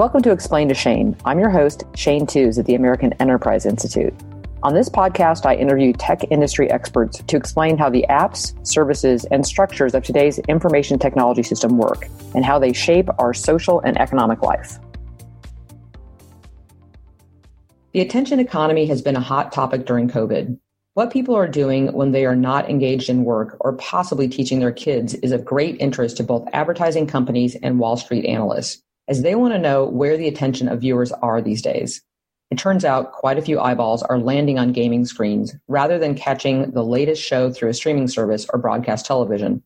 Welcome 0.00 0.22
to 0.22 0.32
Explain 0.32 0.66
to 0.68 0.74
Shane. 0.74 1.14
I'm 1.26 1.38
your 1.38 1.50
host, 1.50 1.84
Shane 1.94 2.24
Tews 2.26 2.58
at 2.58 2.64
the 2.64 2.74
American 2.74 3.12
Enterprise 3.20 3.66
Institute. 3.66 4.14
On 4.62 4.72
this 4.72 4.88
podcast, 4.88 5.44
I 5.44 5.56
interview 5.56 5.92
tech 5.92 6.24
industry 6.30 6.70
experts 6.70 7.22
to 7.22 7.36
explain 7.36 7.76
how 7.76 7.90
the 7.90 8.06
apps, 8.08 8.54
services, 8.66 9.26
and 9.26 9.44
structures 9.44 9.94
of 9.94 10.02
today's 10.02 10.38
information 10.48 10.98
technology 10.98 11.42
system 11.42 11.76
work 11.76 12.08
and 12.34 12.46
how 12.46 12.58
they 12.58 12.72
shape 12.72 13.10
our 13.18 13.34
social 13.34 13.80
and 13.80 14.00
economic 14.00 14.40
life. 14.40 14.78
The 17.92 18.00
attention 18.00 18.40
economy 18.40 18.86
has 18.86 19.02
been 19.02 19.16
a 19.16 19.20
hot 19.20 19.52
topic 19.52 19.84
during 19.84 20.08
COVID. 20.08 20.58
What 20.94 21.12
people 21.12 21.36
are 21.36 21.46
doing 21.46 21.92
when 21.92 22.12
they 22.12 22.24
are 22.24 22.34
not 22.34 22.70
engaged 22.70 23.10
in 23.10 23.24
work 23.24 23.54
or 23.60 23.74
possibly 23.74 24.28
teaching 24.28 24.60
their 24.60 24.72
kids 24.72 25.12
is 25.12 25.30
of 25.30 25.44
great 25.44 25.76
interest 25.78 26.16
to 26.16 26.22
both 26.22 26.48
advertising 26.54 27.06
companies 27.06 27.54
and 27.62 27.78
Wall 27.78 27.98
Street 27.98 28.24
analysts, 28.24 28.82
as 29.08 29.22
they 29.22 29.34
want 29.34 29.52
to 29.54 29.58
know 29.58 29.84
where 29.84 30.16
the 30.16 30.28
attention 30.28 30.68
of 30.68 30.80
viewers 30.80 31.12
are 31.12 31.40
these 31.40 31.62
days. 31.62 32.02
It 32.50 32.58
turns 32.58 32.84
out 32.84 33.12
quite 33.12 33.38
a 33.38 33.42
few 33.42 33.60
eyeballs 33.60 34.02
are 34.02 34.18
landing 34.18 34.58
on 34.58 34.72
gaming 34.72 35.04
screens 35.04 35.54
rather 35.68 35.98
than 35.98 36.14
catching 36.14 36.70
the 36.72 36.84
latest 36.84 37.22
show 37.22 37.52
through 37.52 37.70
a 37.70 37.74
streaming 37.74 38.08
service 38.08 38.46
or 38.52 38.58
broadcast 38.58 39.06
television. 39.06 39.62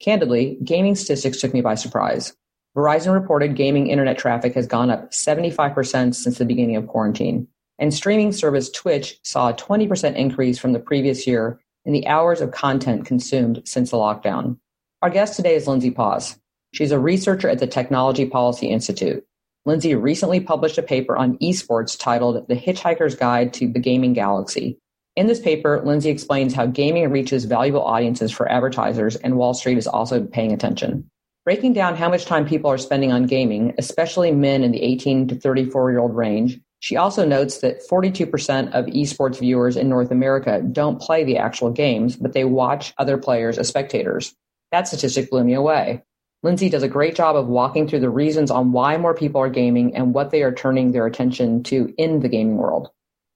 Candidly, 0.00 0.58
gaming 0.64 0.94
statistics 0.94 1.40
took 1.40 1.52
me 1.52 1.60
by 1.60 1.74
surprise. 1.74 2.34
Verizon 2.76 3.12
reported 3.12 3.54
gaming 3.54 3.88
internet 3.88 4.18
traffic 4.18 4.54
has 4.54 4.66
gone 4.66 4.90
up 4.90 5.10
75% 5.10 6.14
since 6.14 6.38
the 6.38 6.44
beginning 6.44 6.76
of 6.76 6.86
quarantine 6.86 7.48
and 7.82 7.92
streaming 7.92 8.30
service 8.30 8.70
Twitch 8.70 9.18
saw 9.24 9.48
a 9.48 9.54
20% 9.54 10.14
increase 10.14 10.56
from 10.56 10.72
the 10.72 10.78
previous 10.78 11.26
year 11.26 11.60
in 11.84 11.92
the 11.92 12.06
hours 12.06 12.40
of 12.40 12.52
content 12.52 13.04
consumed 13.04 13.60
since 13.64 13.90
the 13.90 13.96
lockdown. 13.96 14.56
Our 15.02 15.10
guest 15.10 15.34
today 15.34 15.56
is 15.56 15.66
Lindsay 15.66 15.90
Poss. 15.90 16.38
She's 16.72 16.90
a 16.90 16.98
researcher 16.98 17.48
at 17.48 17.58
the 17.58 17.66
Technology 17.66 18.24
Policy 18.24 18.68
Institute. 18.68 19.24
Lindsay 19.66 19.94
recently 19.94 20.40
published 20.40 20.78
a 20.78 20.82
paper 20.82 21.16
on 21.16 21.36
esports 21.38 21.98
titled 21.98 22.48
The 22.48 22.56
Hitchhiker's 22.56 23.14
Guide 23.14 23.52
to 23.54 23.70
the 23.70 23.78
Gaming 23.78 24.14
Galaxy. 24.14 24.78
In 25.14 25.26
this 25.26 25.38
paper, 25.38 25.82
Lindsay 25.84 26.08
explains 26.08 26.54
how 26.54 26.66
gaming 26.66 27.10
reaches 27.10 27.44
valuable 27.44 27.82
audiences 27.82 28.32
for 28.32 28.50
advertisers, 28.50 29.16
and 29.16 29.36
Wall 29.36 29.52
Street 29.52 29.76
is 29.76 29.86
also 29.86 30.24
paying 30.24 30.52
attention. 30.52 31.08
Breaking 31.44 31.74
down 31.74 31.96
how 31.96 32.08
much 32.08 32.24
time 32.24 32.46
people 32.46 32.70
are 32.70 32.78
spending 32.78 33.12
on 33.12 33.26
gaming, 33.26 33.74
especially 33.76 34.32
men 34.32 34.64
in 34.64 34.72
the 34.72 34.82
18 34.82 35.28
to 35.28 35.34
34 35.34 35.90
year 35.90 36.00
old 36.00 36.16
range, 36.16 36.58
she 36.78 36.96
also 36.96 37.26
notes 37.26 37.58
that 37.58 37.86
42% 37.88 38.72
of 38.72 38.86
esports 38.86 39.38
viewers 39.38 39.76
in 39.76 39.88
North 39.88 40.10
America 40.10 40.62
don't 40.72 41.00
play 41.00 41.22
the 41.22 41.36
actual 41.36 41.70
games, 41.70 42.16
but 42.16 42.32
they 42.32 42.44
watch 42.44 42.94
other 42.96 43.18
players 43.18 43.58
as 43.58 43.68
spectators. 43.68 44.34
That 44.72 44.88
statistic 44.88 45.30
blew 45.30 45.44
me 45.44 45.54
away. 45.54 46.02
Lindsay 46.44 46.68
does 46.68 46.82
a 46.82 46.88
great 46.88 47.14
job 47.14 47.36
of 47.36 47.46
walking 47.46 47.86
through 47.86 48.00
the 48.00 48.10
reasons 48.10 48.50
on 48.50 48.72
why 48.72 48.96
more 48.96 49.14
people 49.14 49.40
are 49.40 49.48
gaming 49.48 49.94
and 49.94 50.12
what 50.12 50.30
they 50.30 50.42
are 50.42 50.52
turning 50.52 50.90
their 50.90 51.06
attention 51.06 51.62
to 51.64 51.94
in 51.96 52.18
the 52.18 52.28
gaming 52.28 52.56
world. 52.56 52.90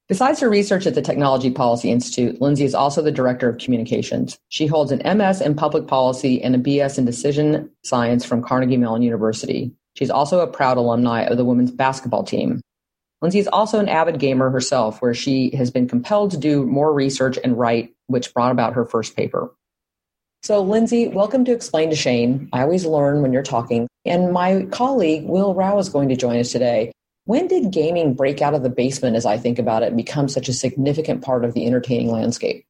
Besides 0.09 0.41
her 0.41 0.49
research 0.49 0.87
at 0.87 0.95
the 0.95 1.03
Technology 1.03 1.51
Policy 1.51 1.91
Institute, 1.91 2.41
Lindsay 2.41 2.65
is 2.65 2.75
also 2.75 3.03
the 3.03 3.13
director 3.13 3.49
of 3.49 3.59
communications. 3.59 4.39
She 4.49 4.67
holds 4.67 4.93
an 4.93 5.19
MS 5.19 5.41
in 5.41 5.55
public 5.55 5.87
policy 5.87 6.43
and 6.43 6.55
a 6.55 6.59
BS 6.59 6.99
in 6.99 7.05
decision 7.05 7.71
science 7.85 8.25
from 8.25 8.43
Carnegie 8.43 8.77
Mellon 8.77 9.03
University. 9.03 9.73
She's 9.95 10.11
also 10.11 10.41
a 10.41 10.47
proud 10.47 10.77
alumni 10.77 11.23
of 11.23 11.37
the 11.37 11.45
women's 11.45 11.73
basketball 11.73 12.25
team. 12.25 12.61
Lindsay 13.23 13.39
is 13.39 13.49
also 13.49 13.81
an 13.81 13.89
avid 13.89 14.21
gamer 14.21 14.51
herself, 14.51 15.01
where 15.01 15.15
she 15.15 15.55
has 15.57 15.71
been 15.71 15.89
compelled 15.89 16.33
to 16.33 16.37
do 16.37 16.67
more 16.67 16.93
research 16.93 17.39
and 17.43 17.59
write, 17.59 17.95
which 18.09 18.35
brought 18.35 18.53
about 18.53 18.75
her 18.75 18.85
first 18.85 19.17
paper. 19.17 19.53
So, 20.43 20.63
Lindsay, 20.63 21.09
welcome 21.09 21.45
to 21.47 21.53
Explain 21.53 21.91
to 21.91 21.97
Shane. 21.97 22.49
I 22.53 22.63
always 22.63 22.87
learn 22.87 23.21
when 23.21 23.33
you're 23.33 23.43
talking. 23.43 23.89
And 24.05 24.33
my 24.33 24.67
colleague, 24.71 25.25
Will 25.25 25.55
Rao, 25.55 25.79
is 25.79 25.89
going 25.89 26.09
to 26.09 26.17
join 26.17 26.39
us 26.39 26.53
today. 26.53 26.93
When 27.25 27.49
did 27.49 27.73
gaming 27.73 28.15
break 28.15 28.41
out 28.41 28.55
of 28.55 28.63
the 28.63 28.71
basement, 28.71 29.17
as 29.17 29.27
I 29.27 29.39
think 29.39 29.59
about 29.59 29.83
it, 29.83 29.87
and 29.87 29.97
become 29.97 30.29
such 30.29 30.49
a 30.49 30.53
significant 30.53 31.23
part 31.23 31.45
of 31.45 31.55
the 31.55 31.67
entertaining 31.67 32.13
landscape? 32.13 32.65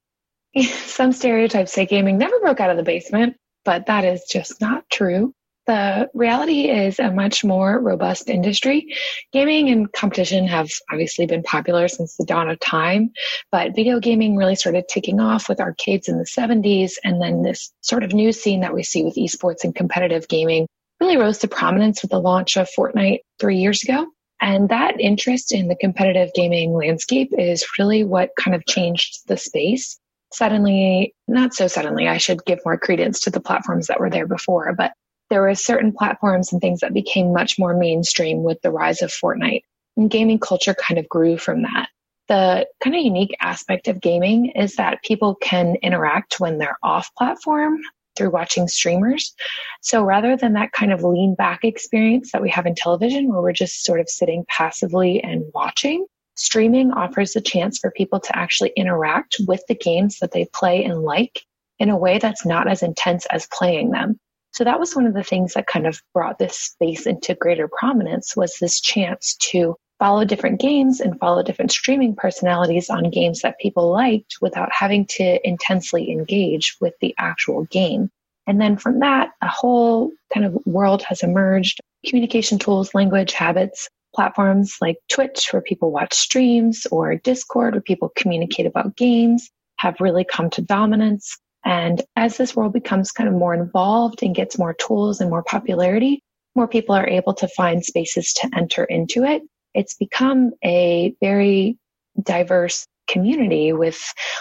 Some 0.62 1.12
stereotypes 1.12 1.72
say 1.72 1.84
gaming 1.84 2.16
never 2.16 2.40
broke 2.40 2.60
out 2.60 2.70
of 2.70 2.78
the 2.78 2.82
basement, 2.82 3.36
but 3.64 3.84
that 3.86 4.06
is 4.06 4.24
just 4.24 4.58
not 4.60 4.88
true. 4.90 5.34
The 5.66 6.08
reality 6.14 6.70
is 6.70 7.00
a 7.00 7.10
much 7.10 7.44
more 7.44 7.80
robust 7.80 8.30
industry. 8.30 8.94
Gaming 9.32 9.68
and 9.68 9.92
competition 9.92 10.46
have 10.46 10.70
obviously 10.92 11.26
been 11.26 11.42
popular 11.42 11.88
since 11.88 12.16
the 12.16 12.24
dawn 12.24 12.48
of 12.48 12.60
time, 12.60 13.10
but 13.50 13.74
video 13.74 13.98
gaming 13.98 14.36
really 14.36 14.54
started 14.54 14.86
taking 14.86 15.18
off 15.18 15.48
with 15.48 15.60
arcades 15.60 16.08
in 16.08 16.18
the 16.18 16.24
70s. 16.24 16.92
And 17.02 17.20
then 17.20 17.42
this 17.42 17.72
sort 17.80 18.04
of 18.04 18.12
new 18.12 18.30
scene 18.30 18.60
that 18.60 18.74
we 18.74 18.84
see 18.84 19.02
with 19.02 19.16
esports 19.16 19.64
and 19.64 19.74
competitive 19.74 20.28
gaming 20.28 20.68
really 21.00 21.16
rose 21.16 21.38
to 21.38 21.48
prominence 21.48 22.00
with 22.00 22.12
the 22.12 22.20
launch 22.20 22.56
of 22.56 22.68
Fortnite 22.78 23.20
three 23.40 23.58
years 23.58 23.82
ago. 23.82 24.06
And 24.40 24.68
that 24.68 25.00
interest 25.00 25.52
in 25.52 25.66
the 25.66 25.76
competitive 25.76 26.30
gaming 26.34 26.74
landscape 26.74 27.30
is 27.36 27.66
really 27.76 28.04
what 28.04 28.30
kind 28.38 28.54
of 28.54 28.66
changed 28.66 29.26
the 29.26 29.36
space. 29.36 29.98
Suddenly, 30.32 31.14
not 31.26 31.54
so 31.54 31.66
suddenly, 31.66 32.06
I 32.06 32.18
should 32.18 32.44
give 32.44 32.60
more 32.64 32.78
credence 32.78 33.20
to 33.20 33.30
the 33.30 33.40
platforms 33.40 33.88
that 33.88 33.98
were 33.98 34.10
there 34.10 34.26
before, 34.26 34.72
but 34.76 34.92
there 35.30 35.42
were 35.42 35.54
certain 35.54 35.92
platforms 35.92 36.52
and 36.52 36.60
things 36.60 36.80
that 36.80 36.94
became 36.94 37.32
much 37.32 37.58
more 37.58 37.76
mainstream 37.76 38.42
with 38.42 38.60
the 38.62 38.70
rise 38.70 39.02
of 39.02 39.10
Fortnite. 39.10 39.62
And 39.96 40.10
gaming 40.10 40.38
culture 40.38 40.74
kind 40.74 40.98
of 40.98 41.08
grew 41.08 41.38
from 41.38 41.62
that. 41.62 41.88
The 42.28 42.66
kind 42.82 42.96
of 42.96 43.02
unique 43.02 43.36
aspect 43.40 43.88
of 43.88 44.00
gaming 44.00 44.50
is 44.50 44.76
that 44.76 45.02
people 45.02 45.36
can 45.36 45.76
interact 45.76 46.40
when 46.40 46.58
they're 46.58 46.78
off 46.82 47.14
platform 47.16 47.78
through 48.16 48.30
watching 48.30 48.66
streamers. 48.66 49.34
So 49.82 50.02
rather 50.02 50.36
than 50.36 50.54
that 50.54 50.72
kind 50.72 50.92
of 50.92 51.04
lean 51.04 51.34
back 51.34 51.64
experience 51.64 52.32
that 52.32 52.42
we 52.42 52.50
have 52.50 52.66
in 52.66 52.74
television 52.74 53.28
where 53.28 53.42
we're 53.42 53.52
just 53.52 53.84
sort 53.84 54.00
of 54.00 54.08
sitting 54.08 54.44
passively 54.48 55.22
and 55.22 55.44
watching, 55.54 56.06
streaming 56.34 56.92
offers 56.92 57.36
a 57.36 57.40
chance 57.40 57.78
for 57.78 57.90
people 57.90 58.20
to 58.20 58.36
actually 58.36 58.72
interact 58.76 59.36
with 59.46 59.62
the 59.68 59.74
games 59.74 60.18
that 60.18 60.32
they 60.32 60.46
play 60.52 60.84
and 60.84 61.02
like 61.02 61.42
in 61.78 61.90
a 61.90 61.96
way 61.96 62.18
that's 62.18 62.44
not 62.44 62.68
as 62.68 62.82
intense 62.82 63.26
as 63.26 63.46
playing 63.52 63.90
them. 63.90 64.18
So 64.56 64.64
that 64.64 64.80
was 64.80 64.96
one 64.96 65.06
of 65.06 65.12
the 65.12 65.22
things 65.22 65.52
that 65.52 65.66
kind 65.66 65.86
of 65.86 66.00
brought 66.14 66.38
this 66.38 66.56
space 66.56 67.04
into 67.04 67.34
greater 67.34 67.68
prominence 67.68 68.34
was 68.34 68.56
this 68.58 68.80
chance 68.80 69.36
to 69.50 69.76
follow 69.98 70.24
different 70.24 70.62
games 70.62 70.98
and 70.98 71.20
follow 71.20 71.42
different 71.42 71.72
streaming 71.72 72.16
personalities 72.16 72.88
on 72.88 73.10
games 73.10 73.42
that 73.42 73.58
people 73.58 73.92
liked 73.92 74.36
without 74.40 74.70
having 74.72 75.04
to 75.08 75.46
intensely 75.46 76.10
engage 76.10 76.74
with 76.80 76.94
the 77.02 77.14
actual 77.18 77.64
game. 77.64 78.08
And 78.46 78.58
then 78.58 78.78
from 78.78 79.00
that, 79.00 79.32
a 79.42 79.48
whole 79.48 80.10
kind 80.32 80.46
of 80.46 80.56
world 80.64 81.02
has 81.02 81.22
emerged. 81.22 81.78
Communication 82.06 82.58
tools, 82.58 82.94
language, 82.94 83.32
habits, 83.32 83.90
platforms 84.14 84.78
like 84.80 84.96
Twitch, 85.10 85.52
where 85.52 85.60
people 85.60 85.92
watch 85.92 86.14
streams, 86.14 86.86
or 86.90 87.14
Discord, 87.16 87.74
where 87.74 87.82
people 87.82 88.10
communicate 88.16 88.64
about 88.64 88.96
games, 88.96 89.50
have 89.76 90.00
really 90.00 90.24
come 90.24 90.48
to 90.48 90.62
dominance. 90.62 91.36
And 91.66 92.00
as 92.14 92.36
this 92.36 92.54
world 92.54 92.72
becomes 92.72 93.10
kind 93.10 93.28
of 93.28 93.34
more 93.34 93.52
involved 93.52 94.22
and 94.22 94.36
gets 94.36 94.56
more 94.56 94.72
tools 94.72 95.20
and 95.20 95.28
more 95.28 95.42
popularity, 95.42 96.22
more 96.54 96.68
people 96.68 96.94
are 96.94 97.08
able 97.08 97.34
to 97.34 97.48
find 97.48 97.84
spaces 97.84 98.32
to 98.34 98.48
enter 98.56 98.84
into 98.84 99.24
it. 99.24 99.42
It's 99.74 99.94
become 99.94 100.52
a 100.64 101.12
very 101.20 101.76
diverse 102.22 102.86
community 103.08 103.72
with 103.72 104.00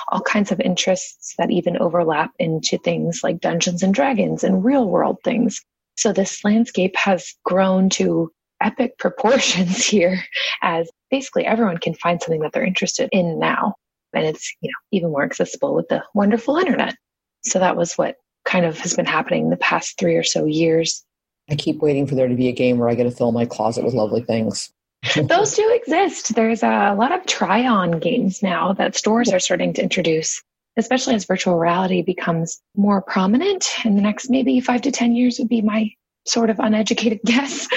all 0.09 0.21
kinds 0.21 0.51
of 0.51 0.59
interests 0.59 1.33
that 1.39 1.49
even 1.49 1.77
overlap 1.77 2.29
into 2.37 2.77
things 2.77 3.21
like 3.23 3.39
Dungeons 3.39 3.81
and 3.81 3.93
Dragons 3.93 4.43
and 4.43 4.63
real 4.63 4.87
world 4.87 5.17
things. 5.23 5.59
So 5.97 6.13
this 6.13 6.43
landscape 6.45 6.95
has 6.95 7.33
grown 7.43 7.89
to 7.91 8.31
epic 8.61 8.97
proportions 8.99 9.83
here 9.83 10.23
as 10.61 10.91
basically 11.09 11.47
everyone 11.47 11.79
can 11.79 11.95
find 11.95 12.21
something 12.21 12.41
that 12.41 12.51
they're 12.53 12.63
interested 12.63 13.09
in 13.11 13.39
now. 13.39 13.73
And 14.13 14.25
it's, 14.25 14.55
you 14.61 14.69
know, 14.69 14.97
even 14.97 15.09
more 15.09 15.23
accessible 15.23 15.73
with 15.73 15.87
the 15.87 16.03
wonderful 16.13 16.57
internet. 16.57 16.95
So 17.45 17.59
that 17.59 17.77
was 17.77 17.95
what 17.95 18.17
kind 18.43 18.65
of 18.65 18.79
has 18.79 18.95
been 18.95 19.05
happening 19.05 19.49
the 19.49 19.57
past 19.57 19.97
three 19.99 20.15
or 20.15 20.23
so 20.23 20.45
years. 20.45 21.03
I 21.49 21.55
keep 21.55 21.79
waiting 21.79 22.07
for 22.07 22.15
there 22.15 22.27
to 22.27 22.35
be 22.35 22.47
a 22.47 22.53
game 22.53 22.77
where 22.77 22.89
I 22.89 22.95
get 22.95 23.03
to 23.03 23.11
fill 23.11 23.31
my 23.31 23.45
closet 23.45 23.83
with 23.83 23.93
lovely 23.93 24.21
things. 24.21 24.71
Those 25.15 25.53
do 25.53 25.71
exist. 25.73 26.33
There's 26.33 26.63
a 26.63 26.95
lot 26.97 27.11
of 27.11 27.25
try 27.25 27.65
on 27.65 27.99
games 27.99 28.41
now 28.41 28.73
that 28.73 28.95
stores 28.95 29.31
are 29.31 29.39
starting 29.39 29.73
to 29.73 29.83
introduce, 29.83 30.41
especially 30.77 31.13
as 31.13 31.25
virtual 31.25 31.57
reality 31.57 32.01
becomes 32.01 32.59
more 32.75 33.01
prominent 33.01 33.67
in 33.83 33.95
the 33.95 34.01
next 34.01 34.29
maybe 34.29 34.59
five 34.59 34.81
to 34.83 34.91
10 34.91 35.15
years, 35.15 35.37
would 35.37 35.49
be 35.49 35.61
my 35.61 35.91
sort 36.25 36.49
of 36.49 36.59
uneducated 36.59 37.19
guess. 37.25 37.67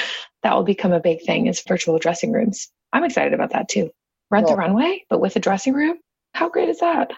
That 0.43 0.55
will 0.55 0.65
become 0.65 0.93
a 0.93 1.01
big 1.01 1.23
thing 1.23 1.47
is 1.47 1.63
virtual 1.67 1.99
dressing 1.99 2.33
rooms. 2.33 2.71
I'm 2.93 3.05
excited 3.05 3.35
about 3.35 3.51
that 3.51 3.69
too. 3.69 3.91
Rent 4.31 4.47
well, 4.47 4.55
the 4.55 4.61
runway, 4.61 5.05
but 5.11 5.21
with 5.21 5.37
a 5.37 5.41
dressing 5.41 5.75
room. 5.75 5.99
How 6.33 6.49
great 6.49 6.69
is 6.69 6.81
that? 6.81 7.13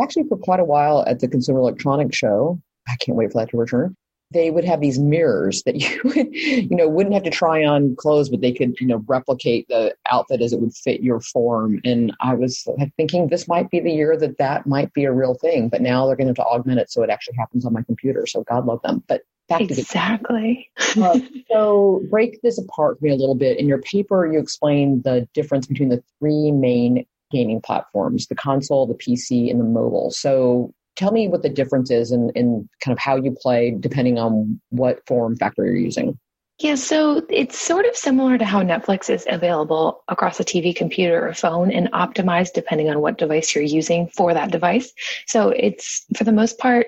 Actually 0.00 0.24
for 0.28 0.36
quite 0.36 0.60
a 0.60 0.64
while 0.64 1.04
at 1.06 1.20
the 1.20 1.28
Consumer 1.28 1.60
Electronics 1.60 2.16
Show. 2.16 2.60
I 2.88 2.96
can't 2.96 3.16
wait 3.16 3.32
for 3.32 3.40
that 3.40 3.50
to 3.50 3.56
return. 3.56 3.96
They 4.32 4.50
would 4.50 4.64
have 4.64 4.80
these 4.80 4.98
mirrors 4.98 5.62
that 5.64 5.76
you 5.80 6.00
would, 6.04 6.34
you 6.34 6.74
know, 6.74 6.88
wouldn't 6.88 7.14
have 7.14 7.24
to 7.24 7.30
try 7.30 7.64
on 7.64 7.94
clothes, 7.96 8.30
but 8.30 8.40
they 8.40 8.52
could, 8.52 8.74
you 8.80 8.86
know, 8.86 9.04
replicate 9.06 9.68
the 9.68 9.94
outfit 10.10 10.40
as 10.40 10.52
it 10.52 10.60
would 10.60 10.74
fit 10.74 11.02
your 11.02 11.20
form. 11.20 11.80
And 11.84 12.14
I 12.20 12.34
was 12.34 12.66
thinking 12.96 13.28
this 13.28 13.46
might 13.46 13.70
be 13.70 13.80
the 13.80 13.92
year 13.92 14.16
that 14.16 14.38
that 14.38 14.66
might 14.66 14.92
be 14.94 15.04
a 15.04 15.12
real 15.12 15.34
thing, 15.34 15.68
but 15.68 15.82
now 15.82 16.06
they're 16.06 16.16
going 16.16 16.32
to, 16.32 16.40
have 16.40 16.46
to 16.46 16.50
augment 16.50 16.80
it 16.80 16.90
so 16.90 17.02
it 17.02 17.10
actually 17.10 17.36
happens 17.36 17.66
on 17.66 17.74
my 17.74 17.82
computer. 17.82 18.26
So 18.26 18.42
God 18.44 18.64
love 18.64 18.80
them. 18.82 19.02
But 19.06 19.22
exactly. 19.50 20.70
uh, 20.96 21.18
so 21.50 22.02
break 22.10 22.40
this 22.42 22.58
apart 22.58 22.98
for 22.98 23.04
me 23.04 23.10
a 23.10 23.16
little 23.16 23.34
bit. 23.34 23.58
In 23.58 23.68
your 23.68 23.82
paper, 23.82 24.30
you 24.30 24.38
explain 24.38 25.02
the 25.02 25.28
difference 25.34 25.66
between 25.66 25.88
the 25.88 26.02
three 26.18 26.50
main 26.50 27.04
gaming 27.32 27.60
platforms: 27.60 28.26
the 28.26 28.34
console, 28.34 28.86
the 28.86 28.94
PC, 28.94 29.50
and 29.50 29.58
the 29.58 29.64
mobile. 29.64 30.10
So 30.10 30.72
tell 30.96 31.12
me 31.12 31.28
what 31.28 31.42
the 31.42 31.48
difference 31.48 31.90
is 31.90 32.12
in, 32.12 32.30
in 32.34 32.68
kind 32.84 32.92
of 32.92 32.98
how 32.98 33.16
you 33.16 33.32
play, 33.40 33.74
depending 33.78 34.18
on 34.18 34.60
what 34.70 35.06
form 35.06 35.36
factor 35.36 35.64
you're 35.64 35.74
using. 35.74 36.18
Yeah, 36.58 36.76
so 36.76 37.26
it's 37.28 37.58
sort 37.58 37.86
of 37.86 37.96
similar 37.96 38.38
to 38.38 38.44
how 38.44 38.62
Netflix 38.62 39.10
is 39.10 39.26
available 39.28 40.04
across 40.06 40.38
a 40.38 40.44
TV, 40.44 40.76
computer, 40.76 41.26
or 41.26 41.34
phone 41.34 41.72
and 41.72 41.90
optimized 41.90 42.52
depending 42.52 42.88
on 42.88 43.00
what 43.00 43.18
device 43.18 43.54
you're 43.54 43.64
using 43.64 44.08
for 44.08 44.32
that 44.32 44.52
device. 44.52 44.92
So 45.26 45.48
it's, 45.48 46.04
for 46.16 46.22
the 46.22 46.32
most 46.32 46.58
part, 46.58 46.86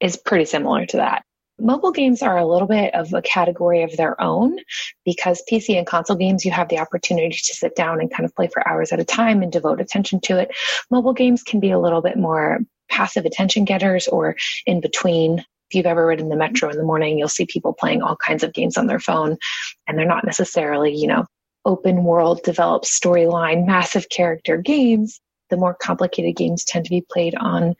is 0.00 0.18
pretty 0.18 0.44
similar 0.44 0.84
to 0.86 0.98
that. 0.98 1.24
Mobile 1.58 1.92
games 1.92 2.20
are 2.20 2.36
a 2.36 2.46
little 2.46 2.66
bit 2.66 2.92
of 2.94 3.12
a 3.14 3.22
category 3.22 3.82
of 3.82 3.96
their 3.96 4.20
own 4.20 4.58
because 5.04 5.42
PC 5.50 5.78
and 5.78 5.86
console 5.86 6.16
games, 6.16 6.44
you 6.44 6.50
have 6.50 6.68
the 6.68 6.78
opportunity 6.78 7.30
to 7.30 7.54
sit 7.54 7.76
down 7.76 8.00
and 8.00 8.10
kind 8.10 8.24
of 8.24 8.34
play 8.34 8.48
for 8.48 8.66
hours 8.68 8.90
at 8.92 8.98
a 8.98 9.04
time 9.04 9.42
and 9.42 9.52
devote 9.52 9.80
attention 9.80 10.20
to 10.20 10.38
it. 10.38 10.50
Mobile 10.90 11.12
games 11.12 11.42
can 11.42 11.60
be 11.60 11.70
a 11.70 11.78
little 11.78 12.02
bit 12.02 12.16
more 12.16 12.58
passive 12.90 13.24
attention 13.24 13.64
getters 13.64 14.08
or 14.08 14.36
in 14.66 14.80
between. 14.80 15.38
If 15.38 15.76
you've 15.76 15.86
ever 15.86 16.06
ridden 16.06 16.28
the 16.28 16.36
metro 16.36 16.70
in 16.70 16.76
the 16.76 16.84
morning, 16.84 17.18
you'll 17.18 17.28
see 17.28 17.46
people 17.46 17.72
playing 17.72 18.02
all 18.02 18.16
kinds 18.16 18.42
of 18.42 18.52
games 18.52 18.76
on 18.76 18.86
their 18.86 19.00
phone 19.00 19.38
and 19.86 19.96
they're 19.96 20.06
not 20.06 20.24
necessarily, 20.24 20.94
you 20.94 21.06
know, 21.06 21.24
open 21.64 22.04
world, 22.04 22.42
developed 22.42 22.84
storyline, 22.84 23.64
massive 23.66 24.08
character 24.08 24.56
games. 24.56 25.20
The 25.50 25.56
more 25.56 25.74
complicated 25.74 26.36
games 26.36 26.64
tend 26.64 26.84
to 26.86 26.90
be 26.90 27.04
played 27.10 27.34
on 27.36 27.74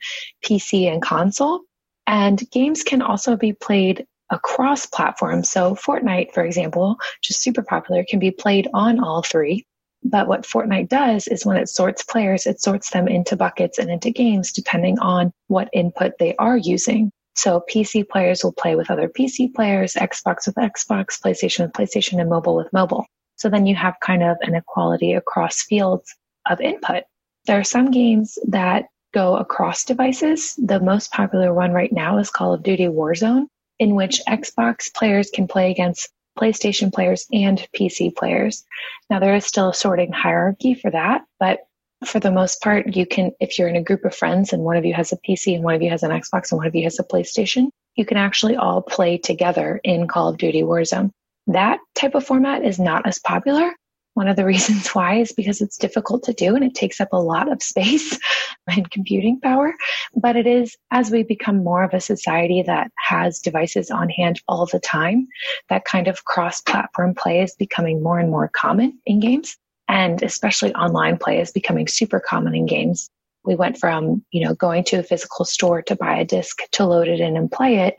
PC 0.45 0.91
and 0.91 1.01
console. 1.01 1.61
And 2.07 2.41
games 2.51 2.83
can 2.83 3.01
also 3.01 3.35
be 3.35 3.53
played 3.53 4.05
across 4.29 4.85
platforms. 4.85 5.49
So 5.49 5.75
Fortnite, 5.75 6.33
for 6.33 6.43
example, 6.43 6.97
just 7.21 7.41
super 7.41 7.63
popular, 7.63 8.03
can 8.07 8.19
be 8.19 8.31
played 8.31 8.67
on 8.73 9.03
all 9.03 9.21
three. 9.21 9.65
But 10.03 10.27
what 10.27 10.43
Fortnite 10.43 10.89
does 10.89 11.27
is 11.27 11.45
when 11.45 11.57
it 11.57 11.67
sorts 11.67 12.03
players, 12.03 12.45
it 12.45 12.61
sorts 12.61 12.91
them 12.91 13.07
into 13.07 13.35
buckets 13.35 13.79
and 13.79 13.89
into 13.89 14.11
games 14.11 14.51
depending 14.51 14.99
on 14.99 15.31
what 15.47 15.69
input 15.73 16.13
they 16.19 16.35
are 16.35 16.57
using. 16.57 17.11
So 17.35 17.63
PC 17.69 18.07
players 18.07 18.43
will 18.43 18.53
play 18.53 18.75
with 18.75 18.91
other 18.91 19.09
PC 19.09 19.53
players, 19.53 19.95
Xbox 19.95 20.45
with 20.45 20.55
Xbox, 20.55 21.19
PlayStation 21.19 21.65
with 21.65 21.73
PlayStation, 21.73 22.21
and 22.21 22.29
mobile 22.29 22.55
with 22.55 22.71
mobile. 22.71 23.05
So 23.35 23.49
then 23.49 23.65
you 23.65 23.75
have 23.75 23.95
kind 23.99 24.23
of 24.23 24.37
an 24.41 24.55
equality 24.55 25.13
across 25.13 25.63
fields 25.63 26.15
of 26.49 26.61
input. 26.61 27.03
There 27.45 27.59
are 27.59 27.65
some 27.65 27.91
games 27.91 28.37
that 28.47 28.85
go 29.15 29.37
across 29.37 29.85
devices. 29.85 30.55
The 30.57 30.81
most 30.81 31.11
popular 31.11 31.53
one 31.53 31.71
right 31.71 31.91
now 31.91 32.17
is 32.17 32.29
Call 32.29 32.53
of 32.53 32.63
Duty 32.63 32.87
Warzone, 32.87 33.47
in 33.79 33.95
which 33.95 34.21
Xbox 34.27 34.93
players 34.93 35.31
can 35.31 35.47
play 35.47 35.71
against 35.71 36.09
PlayStation 36.37 36.93
players 36.93 37.25
and 37.31 37.65
PC 37.73 38.13
players. 38.13 38.65
Now, 39.09 39.19
there 39.19 39.33
is 39.35 39.45
still 39.45 39.69
a 39.69 39.73
sorting 39.73 40.11
hierarchy 40.11 40.73
for 40.73 40.91
that, 40.91 41.23
but 41.39 41.59
for 42.05 42.19
the 42.19 42.29
most 42.29 42.61
part, 42.61 42.93
you 42.93 43.05
can, 43.05 43.31
if 43.39 43.57
you're 43.57 43.69
in 43.69 43.77
a 43.77 43.83
group 43.83 44.03
of 44.03 44.13
friends 44.13 44.51
and 44.51 44.63
one 44.63 44.75
of 44.75 44.83
you 44.83 44.93
has 44.93 45.13
a 45.13 45.17
PC 45.17 45.55
and 45.55 45.63
one 45.63 45.75
of 45.75 45.81
you 45.81 45.89
has 45.89 46.03
an 46.03 46.11
Xbox 46.11 46.51
and 46.51 46.57
one 46.57 46.67
of 46.67 46.75
you 46.75 46.83
has 46.83 46.99
a 46.99 47.03
PlayStation, 47.03 47.69
you 47.95 48.05
can 48.05 48.17
actually 48.17 48.57
all 48.57 48.81
play 48.81 49.17
together 49.17 49.79
in 49.81 50.09
Call 50.09 50.27
of 50.27 50.37
Duty 50.37 50.61
Warzone. 50.61 51.11
That 51.47 51.79
type 51.95 52.15
of 52.15 52.25
format 52.25 52.65
is 52.65 52.79
not 52.79 53.07
as 53.07 53.19
popular, 53.19 53.71
one 54.15 54.27
of 54.27 54.37
the 54.37 54.45
reasons 54.45 54.87
why 54.89 55.15
is 55.19 55.31
because 55.31 55.61
it's 55.61 55.77
difficult 55.77 56.23
to 56.23 56.33
do 56.33 56.55
and 56.55 56.63
it 56.63 56.73
takes 56.73 56.99
up 56.99 57.09
a 57.11 57.21
lot 57.21 57.51
of 57.51 57.61
space 57.61 58.17
and 58.67 58.89
computing 58.89 59.39
power. 59.39 59.73
But 60.15 60.35
it 60.35 60.47
is 60.47 60.75
as 60.91 61.11
we 61.11 61.23
become 61.23 61.63
more 61.63 61.83
of 61.83 61.93
a 61.93 61.99
society 61.99 62.63
that 62.63 62.91
has 62.97 63.39
devices 63.39 63.91
on 63.91 64.09
hand 64.09 64.41
all 64.47 64.65
the 64.65 64.79
time, 64.79 65.27
that 65.69 65.85
kind 65.85 66.07
of 66.07 66.25
cross 66.25 66.61
platform 66.61 67.13
play 67.13 67.41
is 67.41 67.55
becoming 67.55 68.01
more 68.01 68.17
and 68.17 68.31
more 68.31 68.49
common 68.49 68.97
in 69.05 69.19
games. 69.19 69.57
And 69.87 70.23
especially 70.23 70.73
online 70.73 71.17
play 71.17 71.39
is 71.39 71.51
becoming 71.51 71.87
super 71.87 72.19
common 72.19 72.55
in 72.55 72.65
games 72.65 73.09
we 73.45 73.55
went 73.55 73.77
from 73.77 74.23
you 74.31 74.45
know 74.45 74.53
going 74.55 74.83
to 74.83 74.97
a 74.97 75.03
physical 75.03 75.45
store 75.45 75.81
to 75.81 75.95
buy 75.95 76.17
a 76.17 76.25
disc 76.25 76.59
to 76.71 76.85
load 76.85 77.07
it 77.07 77.19
in 77.19 77.37
and 77.37 77.51
play 77.51 77.79
it 77.79 77.95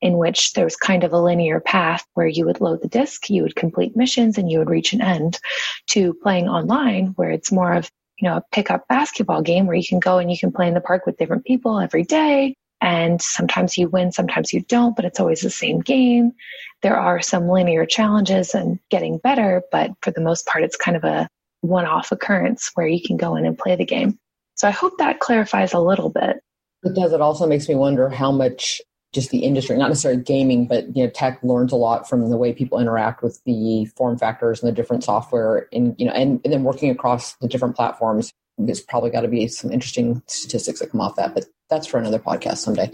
in 0.00 0.18
which 0.18 0.52
there 0.52 0.64
was 0.64 0.76
kind 0.76 1.04
of 1.04 1.12
a 1.12 1.20
linear 1.20 1.60
path 1.60 2.04
where 2.14 2.26
you 2.26 2.44
would 2.44 2.60
load 2.60 2.80
the 2.82 2.88
disc 2.88 3.30
you 3.30 3.42
would 3.42 3.56
complete 3.56 3.96
missions 3.96 4.38
and 4.38 4.50
you 4.50 4.58
would 4.58 4.70
reach 4.70 4.92
an 4.92 5.02
end 5.02 5.38
to 5.88 6.14
playing 6.22 6.48
online 6.48 7.08
where 7.16 7.30
it's 7.30 7.52
more 7.52 7.72
of 7.72 7.90
you 8.18 8.28
know 8.28 8.36
a 8.36 8.44
pickup 8.52 8.86
basketball 8.88 9.42
game 9.42 9.66
where 9.66 9.76
you 9.76 9.86
can 9.86 10.00
go 10.00 10.18
and 10.18 10.30
you 10.30 10.38
can 10.38 10.52
play 10.52 10.68
in 10.68 10.74
the 10.74 10.80
park 10.80 11.06
with 11.06 11.16
different 11.16 11.44
people 11.44 11.80
every 11.80 12.04
day. 12.04 12.54
And 12.80 13.22
sometimes 13.22 13.78
you 13.78 13.88
win 13.88 14.12
sometimes 14.12 14.52
you 14.52 14.60
don't 14.62 14.94
but 14.94 15.04
it's 15.04 15.20
always 15.20 15.40
the 15.40 15.50
same 15.50 15.80
game. 15.80 16.32
There 16.82 16.96
are 16.96 17.22
some 17.22 17.48
linear 17.48 17.86
challenges 17.86 18.54
and 18.54 18.78
getting 18.90 19.18
better 19.18 19.62
but 19.72 19.90
for 20.02 20.10
the 20.10 20.20
most 20.20 20.46
part 20.46 20.64
it's 20.64 20.76
kind 20.76 20.96
of 20.96 21.04
a 21.04 21.28
one-off 21.62 22.12
occurrence 22.12 22.70
where 22.74 22.86
you 22.86 23.00
can 23.02 23.16
go 23.16 23.36
in 23.36 23.46
and 23.46 23.56
play 23.56 23.74
the 23.74 23.86
game 23.86 24.18
so 24.54 24.68
I 24.68 24.70
hope 24.70 24.98
that 24.98 25.20
clarifies 25.20 25.72
a 25.72 25.80
little 25.80 26.10
bit. 26.10 26.36
It 26.82 26.94
does. 26.94 27.12
It 27.12 27.20
also 27.20 27.46
makes 27.46 27.68
me 27.68 27.74
wonder 27.74 28.08
how 28.08 28.30
much 28.30 28.80
just 29.14 29.30
the 29.30 29.38
industry, 29.38 29.76
not 29.76 29.88
necessarily 29.88 30.20
gaming, 30.20 30.66
but 30.66 30.94
you 30.94 31.04
know, 31.04 31.10
tech 31.10 31.38
learns 31.42 31.72
a 31.72 31.76
lot 31.76 32.08
from 32.08 32.28
the 32.28 32.36
way 32.36 32.52
people 32.52 32.80
interact 32.80 33.22
with 33.22 33.40
the 33.46 33.86
form 33.96 34.18
factors 34.18 34.60
and 34.60 34.68
the 34.68 34.74
different 34.74 35.04
software, 35.04 35.68
and 35.72 35.94
you 35.98 36.06
know, 36.06 36.12
and, 36.12 36.40
and 36.44 36.52
then 36.52 36.64
working 36.64 36.90
across 36.90 37.36
the 37.36 37.48
different 37.48 37.76
platforms. 37.76 38.32
There's 38.58 38.80
probably 38.80 39.10
got 39.10 39.22
to 39.22 39.28
be 39.28 39.48
some 39.48 39.72
interesting 39.72 40.22
statistics 40.26 40.80
that 40.80 40.90
come 40.90 41.00
off 41.00 41.16
that, 41.16 41.34
but 41.34 41.46
that's 41.70 41.86
for 41.86 41.98
another 41.98 42.18
podcast 42.20 42.58
someday. 42.58 42.92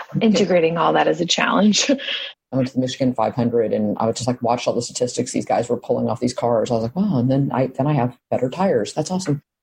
Integrating 0.20 0.78
all 0.78 0.94
that 0.94 1.08
is 1.08 1.20
a 1.20 1.26
challenge. 1.26 1.90
I 2.52 2.56
went 2.56 2.68
to 2.68 2.74
the 2.74 2.80
Michigan 2.80 3.14
500 3.14 3.72
and 3.72 3.96
I 3.98 4.06
would 4.06 4.16
just 4.16 4.26
like 4.26 4.40
watch 4.42 4.66
all 4.66 4.74
the 4.74 4.82
statistics 4.82 5.32
these 5.32 5.46
guys 5.46 5.68
were 5.68 5.78
pulling 5.78 6.08
off 6.08 6.20
these 6.20 6.34
cars. 6.34 6.70
I 6.70 6.74
was 6.74 6.82
like, 6.82 6.96
wow, 6.96 7.18
and 7.18 7.30
then 7.30 7.50
I 7.52 7.68
then 7.68 7.86
I 7.86 7.94
have 7.94 8.16
better 8.30 8.50
tires. 8.50 8.92
That's 8.92 9.10
awesome. 9.10 9.42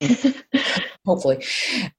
hopefully. 1.10 1.44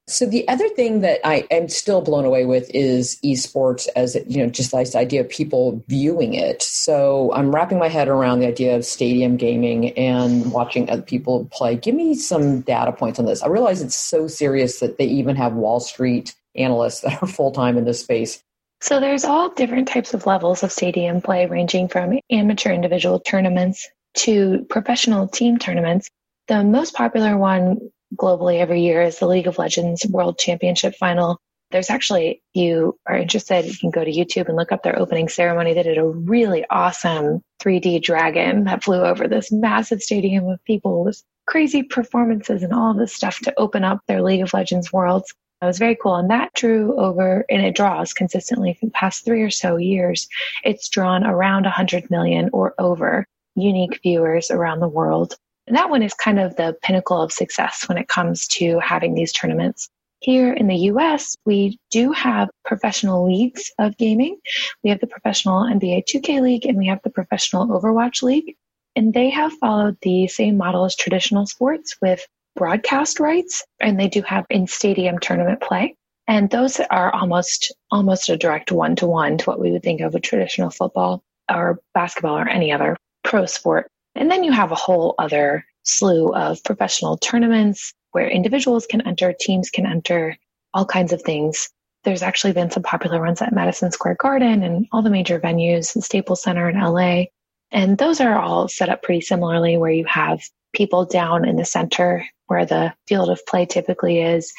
So 0.08 0.26
the 0.26 0.48
other 0.48 0.68
thing 0.70 1.02
that 1.02 1.20
I 1.26 1.48
am 1.52 1.70
still 1.70 2.02
blown 2.02 2.26
away 2.26 2.46
with 2.46 2.70
is 2.74 3.18
esports 3.24 3.88
as 3.96 4.16
you 4.28 4.44
know, 4.44 4.50
just 4.50 4.72
this 4.72 4.96
idea 4.96 5.22
of 5.22 5.30
people 5.30 5.84
viewing 5.88 6.34
it. 6.34 6.62
So 6.64 7.32
I'm 7.34 7.54
wrapping 7.54 7.80
my 7.80 7.90
head 7.90 8.08
around 8.08 8.40
the 8.40 8.48
idea 8.48 8.76
of 8.76 8.86
stadium 8.86 9.38
gaming 9.38 9.92
and 9.98 10.52
watching 10.52 10.90
other 10.90 11.02
people 11.02 11.48
play. 11.52 11.76
Give 11.76 11.96
me 11.96 12.16
some 12.16 12.62
data 12.62 12.92
points 12.92 13.20
on 13.20 13.26
this. 13.26 13.44
I 13.44 13.48
realize 13.48 13.82
it's 13.82 13.96
so 13.96 14.28
serious 14.28 14.80
that 14.80 14.98
they 14.98 15.06
even 15.06 15.36
have 15.36 15.54
Wall 15.54 15.80
Street 15.80 16.36
analysts 16.56 17.02
that 17.02 17.22
are 17.22 17.28
full 17.28 17.52
time 17.52 17.78
in 17.78 17.86
this 17.86 18.02
space. 18.02 18.44
So 18.82 19.00
there's 19.00 19.26
all 19.26 19.50
different 19.50 19.88
types 19.88 20.14
of 20.14 20.26
levels 20.26 20.64
of 20.64 20.72
stadium 20.72 21.22
play, 21.22 21.46
ranging 21.46 21.88
from 21.88 22.20
amateur 22.32 22.72
individual 22.72 23.20
tournaments 23.20 23.88
to 24.16 24.66
professional 24.70 25.28
team 25.28 25.58
tournaments. 25.60 26.10
The 26.48 26.64
most 26.64 26.96
popular 26.96 27.38
one 27.38 27.92
globally 28.16 28.60
every 28.60 28.82
year 28.82 29.02
is 29.02 29.20
the 29.20 29.28
League 29.28 29.48
of 29.48 29.58
Legends 29.58 30.06
World 30.06 30.38
Championship 30.38 30.96
Final. 30.96 31.40
There's 31.72 31.90
actually, 31.90 32.42
if 32.54 32.62
you 32.62 33.00
are 33.08 33.18
interested, 33.18 33.66
you 33.66 33.78
can 33.78 33.92
go 33.92 34.04
to 34.04 34.12
YouTube 34.12 34.48
and 34.48 34.58
look 34.58 34.72
up 34.72 34.84
their 34.84 35.00
opening 35.00 35.30
ceremony. 35.30 35.74
They 35.74 35.84
did 35.84 35.98
a 35.98 36.06
really 36.06 36.66
awesome 36.70 37.42
3D 37.64 38.04
dragon 38.04 38.66
that 38.66 38.84
flew 38.84 39.02
over 39.02 39.28
this 39.28 39.52
massive 39.52 40.02
stadium 40.02 40.48
of 40.48 40.64
people 40.66 41.06
with 41.06 41.24
crazy 41.48 41.84
performances 41.84 42.64
and 42.64 42.74
all 42.74 42.94
this 42.94 43.14
stuff 43.14 43.40
to 43.40 43.54
open 43.58 43.84
up 43.84 44.02
their 44.08 44.22
League 44.22 44.42
of 44.42 44.54
Legends 44.54 44.92
worlds. 44.92 45.34
It 45.62 45.66
was 45.66 45.80
very 45.80 45.96
cool. 45.96 46.16
And 46.16 46.30
that 46.30 46.54
drew 46.54 47.00
over, 47.00 47.46
and 47.50 47.62
it 47.62 47.76
draws 47.76 48.14
consistently 48.14 48.74
for 48.74 48.88
the 48.88 48.92
past 48.92 49.24
three 49.24 49.42
or 49.42 49.52
so 49.52 49.78
years. 49.78 50.28
It's 50.64 50.90
drawn 50.90 51.24
around 51.24 51.64
100 51.64 52.10
million 52.10 52.50
or 52.52 52.74
over 52.80 53.28
unique 53.56 54.00
viewers 54.02 54.50
around 54.50 54.80
the 54.80 54.88
world. 54.88 55.36
And 55.72 55.78
that 55.78 55.90
one 55.90 56.04
is 56.04 56.14
kind 56.14 56.38
of 56.38 56.58
the 56.58 56.76
pinnacle 56.84 57.22
of 57.22 57.32
success 57.32 57.88
when 57.88 57.98
it 57.98 58.10
comes 58.10 58.46
to 58.60 58.78
having 58.80 59.14
these 59.14 59.32
tournaments. 59.32 59.88
Here 60.20 60.52
in 60.52 60.68
the 60.68 60.76
US, 60.76 61.38
we 61.46 61.80
do 61.92 62.12
have 62.12 62.50
professional 62.66 63.26
leagues 63.26 63.72
of 63.80 63.96
gaming. 63.96 64.38
We 64.84 64.90
have 64.90 65.00
the 65.00 65.08
professional 65.08 65.64
NBA 65.64 66.04
2K 66.14 66.42
League 66.42 66.66
and 66.66 66.78
we 66.78 66.88
have 66.88 67.00
the 67.06 67.10
professional 67.10 67.68
Overwatch 67.68 68.22
League. 68.22 68.58
And 68.98 69.14
they 69.14 69.30
have 69.30 69.54
followed 69.62 69.96
the 70.02 70.28
same 70.28 70.58
model 70.58 70.84
as 70.84 70.94
traditional 70.98 71.48
sports 71.48 71.96
with 72.02 72.28
broadcast 72.58 73.22
rights 73.22 73.64
and 73.80 73.98
they 73.98 74.10
do 74.10 74.24
have 74.24 74.46
in 74.50 74.68
stadium 74.68 75.20
tournament 75.20 75.62
play. 75.62 75.96
And 76.28 76.50
those 76.50 76.82
are 76.82 77.14
almost, 77.16 77.74
almost 77.90 78.28
a 78.28 78.36
direct 78.36 78.74
one 78.74 78.98
to 78.98 79.08
one 79.08 79.38
to 79.38 79.46
what 79.46 79.62
we 79.62 79.72
would 79.72 79.84
think 79.84 80.02
of 80.02 80.16
a 80.16 80.20
traditional 80.20 80.70
football 80.70 81.24
or 81.50 81.80
basketball 81.94 82.38
or 82.38 82.50
any 82.50 82.74
other 82.74 82.98
pro 83.24 83.46
sport. 83.46 83.88
And 84.16 84.30
then 84.30 84.44
you 84.44 84.52
have 84.52 84.72
a 84.72 84.76
whole 84.76 85.16
other 85.18 85.66
slew 85.84 86.34
of 86.34 86.64
professional 86.64 87.18
tournaments 87.18 87.94
where 88.12 88.28
individuals 88.28 88.86
can 88.86 89.02
enter, 89.08 89.34
teams 89.34 89.70
can 89.70 89.86
enter, 89.86 90.38
all 90.74 90.86
kinds 90.86 91.14
of 91.14 91.22
things. 91.22 91.70
There's 92.04 92.24
actually 92.24 92.54
been 92.54 92.72
some 92.72 92.84
popular 92.84 93.22
ones 93.22 93.42
at 93.42 93.54
Madison 93.54 93.92
Square 93.92 94.18
Garden 94.20 94.64
and 94.64 94.88
all 94.92 95.02
the 95.02 95.10
major 95.10 95.40
venues, 95.40 95.94
the 95.94 96.02
Staples 96.02 96.42
Center 96.42 96.70
in 96.70 96.80
LA. 96.80 97.26
And 97.72 97.98
those 97.98 98.20
are 98.20 98.38
all 98.38 98.68
set 98.68 98.90
up 98.90 99.02
pretty 99.02 99.22
similarly 99.22 99.78
where 99.78 99.92
you 99.92 100.06
have 100.06 100.42
people 100.74 101.06
down 101.06 101.48
in 101.48 101.56
the 101.56 101.66
center 101.66 102.26
where 102.48 102.66
the 102.66 102.94
field 103.08 103.30
of 103.30 103.46
play 103.46 103.66
typically 103.66 104.20
is 104.20 104.52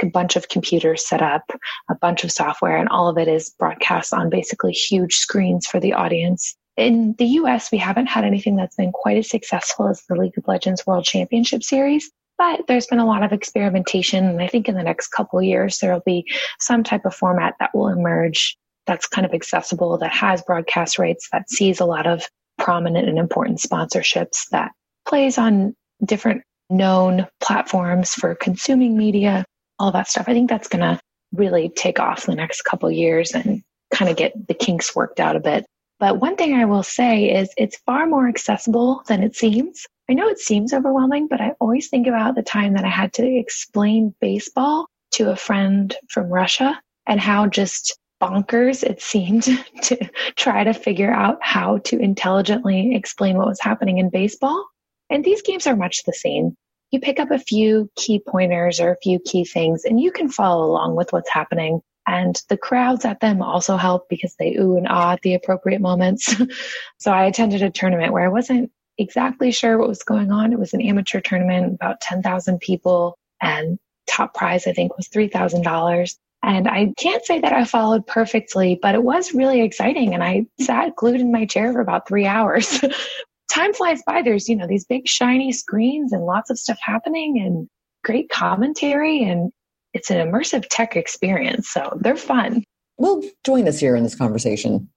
a 0.00 0.06
bunch 0.06 0.36
of 0.36 0.48
computers 0.48 1.04
set 1.06 1.20
up, 1.20 1.50
a 1.90 1.96
bunch 1.96 2.22
of 2.22 2.30
software, 2.30 2.76
and 2.76 2.88
all 2.88 3.08
of 3.08 3.18
it 3.18 3.26
is 3.26 3.50
broadcast 3.58 4.14
on 4.14 4.30
basically 4.30 4.72
huge 4.72 5.16
screens 5.16 5.66
for 5.66 5.80
the 5.80 5.92
audience. 5.92 6.56
In 6.80 7.14
the 7.18 7.26
US, 7.26 7.70
we 7.70 7.76
haven't 7.76 8.06
had 8.06 8.24
anything 8.24 8.56
that's 8.56 8.76
been 8.76 8.90
quite 8.90 9.18
as 9.18 9.28
successful 9.28 9.86
as 9.86 10.02
the 10.08 10.14
League 10.14 10.38
of 10.38 10.48
Legends 10.48 10.86
World 10.86 11.04
Championship 11.04 11.62
Series, 11.62 12.10
but 12.38 12.66
there's 12.68 12.86
been 12.86 12.98
a 12.98 13.06
lot 13.06 13.22
of 13.22 13.32
experimentation. 13.32 14.24
And 14.24 14.40
I 14.40 14.46
think 14.46 14.66
in 14.66 14.76
the 14.76 14.82
next 14.82 15.08
couple 15.08 15.42
years, 15.42 15.78
there 15.78 15.92
will 15.92 16.02
be 16.06 16.24
some 16.58 16.82
type 16.82 17.04
of 17.04 17.14
format 17.14 17.54
that 17.60 17.74
will 17.74 17.88
emerge 17.88 18.56
that's 18.86 19.06
kind 19.06 19.26
of 19.26 19.34
accessible, 19.34 19.98
that 19.98 20.10
has 20.10 20.40
broadcast 20.40 20.98
rights, 20.98 21.28
that 21.32 21.50
sees 21.50 21.80
a 21.80 21.84
lot 21.84 22.06
of 22.06 22.26
prominent 22.58 23.10
and 23.10 23.18
important 23.18 23.58
sponsorships, 23.58 24.48
that 24.50 24.72
plays 25.06 25.36
on 25.36 25.76
different 26.02 26.42
known 26.70 27.26
platforms 27.40 28.14
for 28.14 28.34
consuming 28.34 28.96
media, 28.96 29.44
all 29.78 29.92
that 29.92 30.08
stuff. 30.08 30.24
I 30.28 30.32
think 30.32 30.48
that's 30.48 30.68
going 30.68 30.80
to 30.80 30.98
really 31.34 31.68
take 31.68 32.00
off 32.00 32.24
the 32.24 32.34
next 32.34 32.62
couple 32.62 32.90
years 32.90 33.32
and 33.32 33.62
kind 33.92 34.10
of 34.10 34.16
get 34.16 34.32
the 34.48 34.54
kinks 34.54 34.96
worked 34.96 35.20
out 35.20 35.36
a 35.36 35.40
bit. 35.40 35.66
But 36.00 36.18
one 36.18 36.34
thing 36.36 36.54
I 36.54 36.64
will 36.64 36.82
say 36.82 37.30
is 37.30 37.52
it's 37.58 37.76
far 37.84 38.06
more 38.06 38.26
accessible 38.26 39.02
than 39.06 39.22
it 39.22 39.36
seems. 39.36 39.86
I 40.08 40.14
know 40.14 40.28
it 40.28 40.38
seems 40.38 40.72
overwhelming, 40.72 41.28
but 41.28 41.42
I 41.42 41.52
always 41.60 41.88
think 41.88 42.06
about 42.06 42.34
the 42.34 42.42
time 42.42 42.72
that 42.72 42.86
I 42.86 42.88
had 42.88 43.12
to 43.14 43.26
explain 43.26 44.14
baseball 44.18 44.86
to 45.12 45.30
a 45.30 45.36
friend 45.36 45.94
from 46.08 46.30
Russia 46.30 46.80
and 47.06 47.20
how 47.20 47.46
just 47.46 47.98
bonkers 48.20 48.82
it 48.82 49.02
seemed 49.02 49.42
to 49.82 50.10
try 50.36 50.64
to 50.64 50.72
figure 50.72 51.12
out 51.12 51.38
how 51.42 51.78
to 51.84 51.98
intelligently 51.98 52.94
explain 52.94 53.36
what 53.36 53.46
was 53.46 53.60
happening 53.60 53.98
in 53.98 54.08
baseball. 54.08 54.66
And 55.10 55.22
these 55.22 55.42
games 55.42 55.66
are 55.66 55.76
much 55.76 56.04
the 56.04 56.14
same. 56.14 56.56
You 56.92 57.00
pick 57.00 57.20
up 57.20 57.30
a 57.30 57.38
few 57.38 57.90
key 57.96 58.22
pointers 58.26 58.80
or 58.80 58.90
a 58.90 59.00
few 59.02 59.18
key 59.20 59.44
things 59.44 59.84
and 59.84 60.00
you 60.00 60.12
can 60.12 60.30
follow 60.30 60.64
along 60.64 60.96
with 60.96 61.12
what's 61.12 61.30
happening. 61.30 61.82
And 62.10 62.42
the 62.48 62.56
crowds 62.56 63.04
at 63.04 63.20
them 63.20 63.40
also 63.40 63.76
help 63.76 64.08
because 64.08 64.34
they 64.34 64.56
ooh 64.56 64.76
and 64.76 64.88
ah 64.88 65.12
at 65.12 65.22
the 65.22 65.34
appropriate 65.34 65.80
moments. 65.80 66.34
so 66.98 67.12
I 67.12 67.26
attended 67.26 67.62
a 67.62 67.70
tournament 67.70 68.12
where 68.12 68.24
I 68.24 68.28
wasn't 68.28 68.72
exactly 68.98 69.52
sure 69.52 69.78
what 69.78 69.86
was 69.86 70.02
going 70.02 70.32
on. 70.32 70.52
It 70.52 70.58
was 70.58 70.74
an 70.74 70.80
amateur 70.80 71.20
tournament, 71.20 71.74
about 71.74 72.00
10,000 72.00 72.58
people 72.58 73.16
and 73.40 73.78
top 74.10 74.34
prize, 74.34 74.66
I 74.66 74.72
think 74.72 74.96
was 74.96 75.08
$3,000. 75.08 76.16
And 76.42 76.66
I 76.66 76.92
can't 76.98 77.24
say 77.24 77.40
that 77.42 77.52
I 77.52 77.64
followed 77.64 78.04
perfectly, 78.08 78.76
but 78.82 78.96
it 78.96 79.04
was 79.04 79.32
really 79.32 79.60
exciting. 79.60 80.12
And 80.12 80.24
I 80.24 80.46
sat 80.60 80.96
glued 80.96 81.20
in 81.20 81.30
my 81.30 81.46
chair 81.46 81.72
for 81.72 81.80
about 81.80 82.08
three 82.08 82.26
hours. 82.26 82.84
Time 83.52 83.72
flies 83.72 84.02
by. 84.04 84.22
There's, 84.22 84.48
you 84.48 84.56
know, 84.56 84.66
these 84.66 84.84
big 84.84 85.06
shiny 85.06 85.52
screens 85.52 86.12
and 86.12 86.24
lots 86.24 86.50
of 86.50 86.58
stuff 86.58 86.78
happening 86.82 87.40
and 87.40 87.68
great 88.02 88.30
commentary. 88.30 89.22
And 89.22 89.52
it's 89.92 90.10
an 90.10 90.16
immersive 90.26 90.66
tech 90.70 90.96
experience. 90.96 91.68
So 91.68 91.98
they're 92.00 92.16
fun. 92.16 92.64
Will 92.98 93.22
join 93.44 93.66
us 93.66 93.78
here 93.78 93.96
in 93.96 94.02
this 94.02 94.14
conversation. 94.14 94.88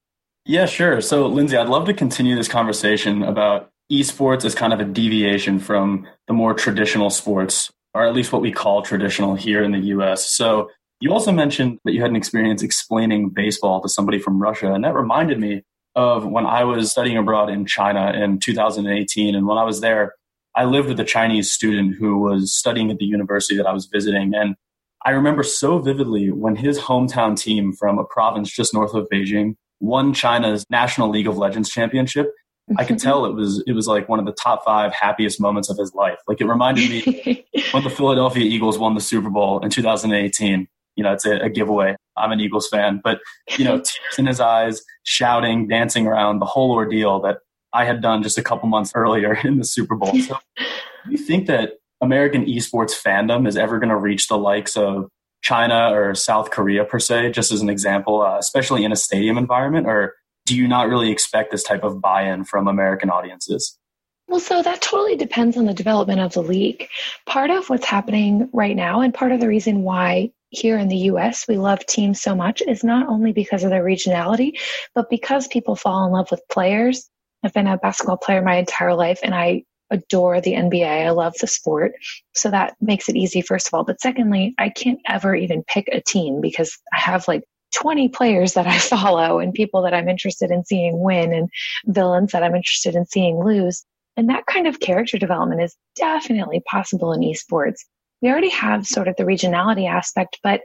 Yeah, 0.46 0.66
sure. 0.66 1.00
So, 1.00 1.26
Lindsay, 1.26 1.56
I'd 1.56 1.68
love 1.68 1.86
to 1.86 1.94
continue 1.94 2.36
this 2.36 2.48
conversation 2.48 3.22
about 3.22 3.70
esports 3.90 4.44
as 4.44 4.54
kind 4.54 4.72
of 4.74 4.80
a 4.80 4.84
deviation 4.84 5.58
from 5.58 6.06
the 6.26 6.34
more 6.34 6.52
traditional 6.52 7.08
sports, 7.08 7.70
or 7.94 8.06
at 8.06 8.14
least 8.14 8.30
what 8.30 8.42
we 8.42 8.52
call 8.52 8.82
traditional 8.82 9.34
here 9.34 9.62
in 9.62 9.72
the 9.72 9.78
US. 9.78 10.26
So, 10.34 10.70
you 11.00 11.12
also 11.12 11.32
mentioned 11.32 11.78
that 11.84 11.92
you 11.92 12.02
had 12.02 12.10
an 12.10 12.16
experience 12.16 12.62
explaining 12.62 13.30
baseball 13.30 13.80
to 13.80 13.88
somebody 13.88 14.18
from 14.18 14.40
Russia, 14.40 14.72
and 14.72 14.84
that 14.84 14.94
reminded 14.94 15.40
me 15.40 15.62
of 15.96 16.26
when 16.26 16.46
I 16.46 16.64
was 16.64 16.90
studying 16.90 17.16
abroad 17.16 17.50
in 17.50 17.66
China 17.66 18.12
in 18.12 18.38
2018. 18.38 19.34
And 19.34 19.46
when 19.46 19.58
I 19.58 19.64
was 19.64 19.80
there, 19.80 20.14
I 20.56 20.64
lived 20.64 20.88
with 20.88 21.00
a 21.00 21.04
Chinese 21.04 21.52
student 21.52 21.96
who 21.96 22.18
was 22.18 22.54
studying 22.54 22.90
at 22.90 22.98
the 22.98 23.04
university 23.04 23.56
that 23.56 23.66
I 23.66 23.72
was 23.72 23.86
visiting. 23.86 24.34
And 24.34 24.56
I 25.04 25.10
remember 25.10 25.42
so 25.42 25.78
vividly 25.78 26.30
when 26.30 26.56
his 26.56 26.78
hometown 26.78 27.38
team 27.38 27.72
from 27.72 27.98
a 27.98 28.04
province 28.04 28.50
just 28.50 28.72
north 28.72 28.94
of 28.94 29.06
Beijing 29.12 29.56
won 29.80 30.14
China's 30.14 30.64
National 30.70 31.10
League 31.10 31.26
of 31.26 31.36
Legends 31.36 31.68
championship. 31.68 32.32
I 32.78 32.84
could 32.84 32.98
tell 32.98 33.26
it 33.26 33.34
was 33.34 33.62
it 33.66 33.72
was 33.72 33.86
like 33.86 34.08
one 34.08 34.18
of 34.18 34.24
the 34.24 34.32
top 34.32 34.64
five 34.64 34.94
happiest 34.94 35.38
moments 35.38 35.68
of 35.68 35.76
his 35.76 35.92
life. 35.92 36.18
Like 36.26 36.40
it 36.40 36.46
reminded 36.46 36.88
me 36.88 37.44
when 37.72 37.84
the 37.84 37.90
Philadelphia 37.90 38.42
Eagles 38.42 38.78
won 38.78 38.94
the 38.94 39.02
Super 39.02 39.28
Bowl 39.28 39.60
in 39.60 39.68
2018 39.68 40.66
you 40.96 41.02
know, 41.02 41.12
it's 41.12 41.26
a, 41.26 41.36
a 41.36 41.50
giveaway. 41.50 41.96
I'm 42.16 42.32
an 42.32 42.40
Eagles 42.40 42.68
fan, 42.68 43.00
but 43.02 43.20
you 43.58 43.64
know, 43.64 43.76
tears 43.84 44.18
in 44.18 44.26
his 44.26 44.40
eyes, 44.40 44.82
shouting, 45.02 45.68
dancing 45.68 46.06
around, 46.06 46.38
the 46.38 46.46
whole 46.46 46.72
ordeal 46.72 47.20
that 47.20 47.38
I 47.72 47.84
had 47.84 48.00
done 48.00 48.22
just 48.22 48.38
a 48.38 48.42
couple 48.42 48.68
months 48.68 48.92
earlier 48.94 49.34
in 49.44 49.58
the 49.58 49.64
Super 49.64 49.96
Bowl. 49.96 50.14
So, 50.20 50.38
do 50.56 51.10
you 51.10 51.18
think 51.18 51.46
that 51.46 51.72
American 52.00 52.44
esports 52.46 52.92
fandom 52.94 53.46
is 53.46 53.56
ever 53.56 53.78
going 53.78 53.88
to 53.88 53.96
reach 53.96 54.28
the 54.28 54.38
likes 54.38 54.76
of 54.76 55.08
China 55.42 55.90
or 55.92 56.14
South 56.14 56.50
Korea 56.50 56.84
per 56.84 56.98
se, 56.98 57.32
just 57.32 57.52
as 57.52 57.60
an 57.60 57.68
example, 57.68 58.22
uh, 58.22 58.38
especially 58.38 58.84
in 58.84 58.92
a 58.92 58.96
stadium 58.96 59.38
environment, 59.38 59.86
or 59.86 60.14
do 60.46 60.56
you 60.56 60.66
not 60.66 60.88
really 60.88 61.10
expect 61.10 61.50
this 61.50 61.62
type 61.62 61.84
of 61.84 62.00
buy-in 62.00 62.44
from 62.44 62.66
American 62.66 63.10
audiences? 63.10 63.78
Well, 64.26 64.40
so 64.40 64.62
that 64.62 64.80
totally 64.80 65.16
depends 65.16 65.56
on 65.56 65.66
the 65.66 65.74
development 65.74 66.20
of 66.20 66.32
the 66.32 66.42
league. 66.42 66.88
Part 67.26 67.50
of 67.50 67.68
what's 67.68 67.84
happening 67.84 68.48
right 68.52 68.74
now, 68.74 69.02
and 69.02 69.12
part 69.12 69.32
of 69.32 69.40
the 69.40 69.48
reason 69.48 69.82
why 69.82 70.32
here 70.54 70.78
in 70.78 70.88
the 70.88 70.96
US 70.96 71.46
we 71.48 71.58
love 71.58 71.84
teams 71.84 72.20
so 72.20 72.34
much 72.34 72.62
is 72.62 72.84
not 72.84 73.08
only 73.08 73.32
because 73.32 73.64
of 73.64 73.70
their 73.70 73.84
regionality, 73.84 74.58
but 74.94 75.10
because 75.10 75.48
people 75.48 75.76
fall 75.76 76.06
in 76.06 76.12
love 76.12 76.30
with 76.30 76.42
players. 76.50 77.08
I've 77.42 77.52
been 77.52 77.66
a 77.66 77.76
basketball 77.76 78.16
player 78.16 78.40
my 78.40 78.56
entire 78.56 78.94
life 78.94 79.20
and 79.22 79.34
I 79.34 79.64
adore 79.90 80.40
the 80.40 80.54
NBA. 80.54 81.06
I 81.06 81.10
love 81.10 81.34
the 81.40 81.46
sport. 81.46 81.92
So 82.34 82.50
that 82.50 82.76
makes 82.80 83.08
it 83.08 83.16
easy, 83.16 83.42
first 83.42 83.68
of 83.68 83.74
all. 83.74 83.84
But 83.84 84.00
secondly, 84.00 84.54
I 84.58 84.68
can't 84.70 85.00
ever 85.08 85.34
even 85.34 85.64
pick 85.66 85.88
a 85.92 86.00
team 86.00 86.40
because 86.40 86.76
I 86.92 87.00
have 87.00 87.28
like 87.28 87.42
20 87.74 88.08
players 88.08 88.54
that 88.54 88.66
I 88.66 88.78
follow 88.78 89.38
and 89.38 89.52
people 89.52 89.82
that 89.82 89.94
I'm 89.94 90.08
interested 90.08 90.50
in 90.50 90.64
seeing 90.64 91.00
win 91.00 91.32
and 91.32 91.48
villains 91.86 92.32
that 92.32 92.42
I'm 92.42 92.54
interested 92.54 92.94
in 92.94 93.06
seeing 93.06 93.38
lose. 93.44 93.84
And 94.16 94.28
that 94.28 94.46
kind 94.46 94.66
of 94.66 94.80
character 94.80 95.18
development 95.18 95.62
is 95.62 95.76
definitely 95.96 96.62
possible 96.68 97.12
in 97.12 97.20
esports 97.20 97.80
we 98.24 98.30
already 98.30 98.48
have 98.48 98.86
sort 98.86 99.06
of 99.06 99.16
the 99.16 99.24
regionality 99.24 99.86
aspect, 99.86 100.40
but 100.42 100.62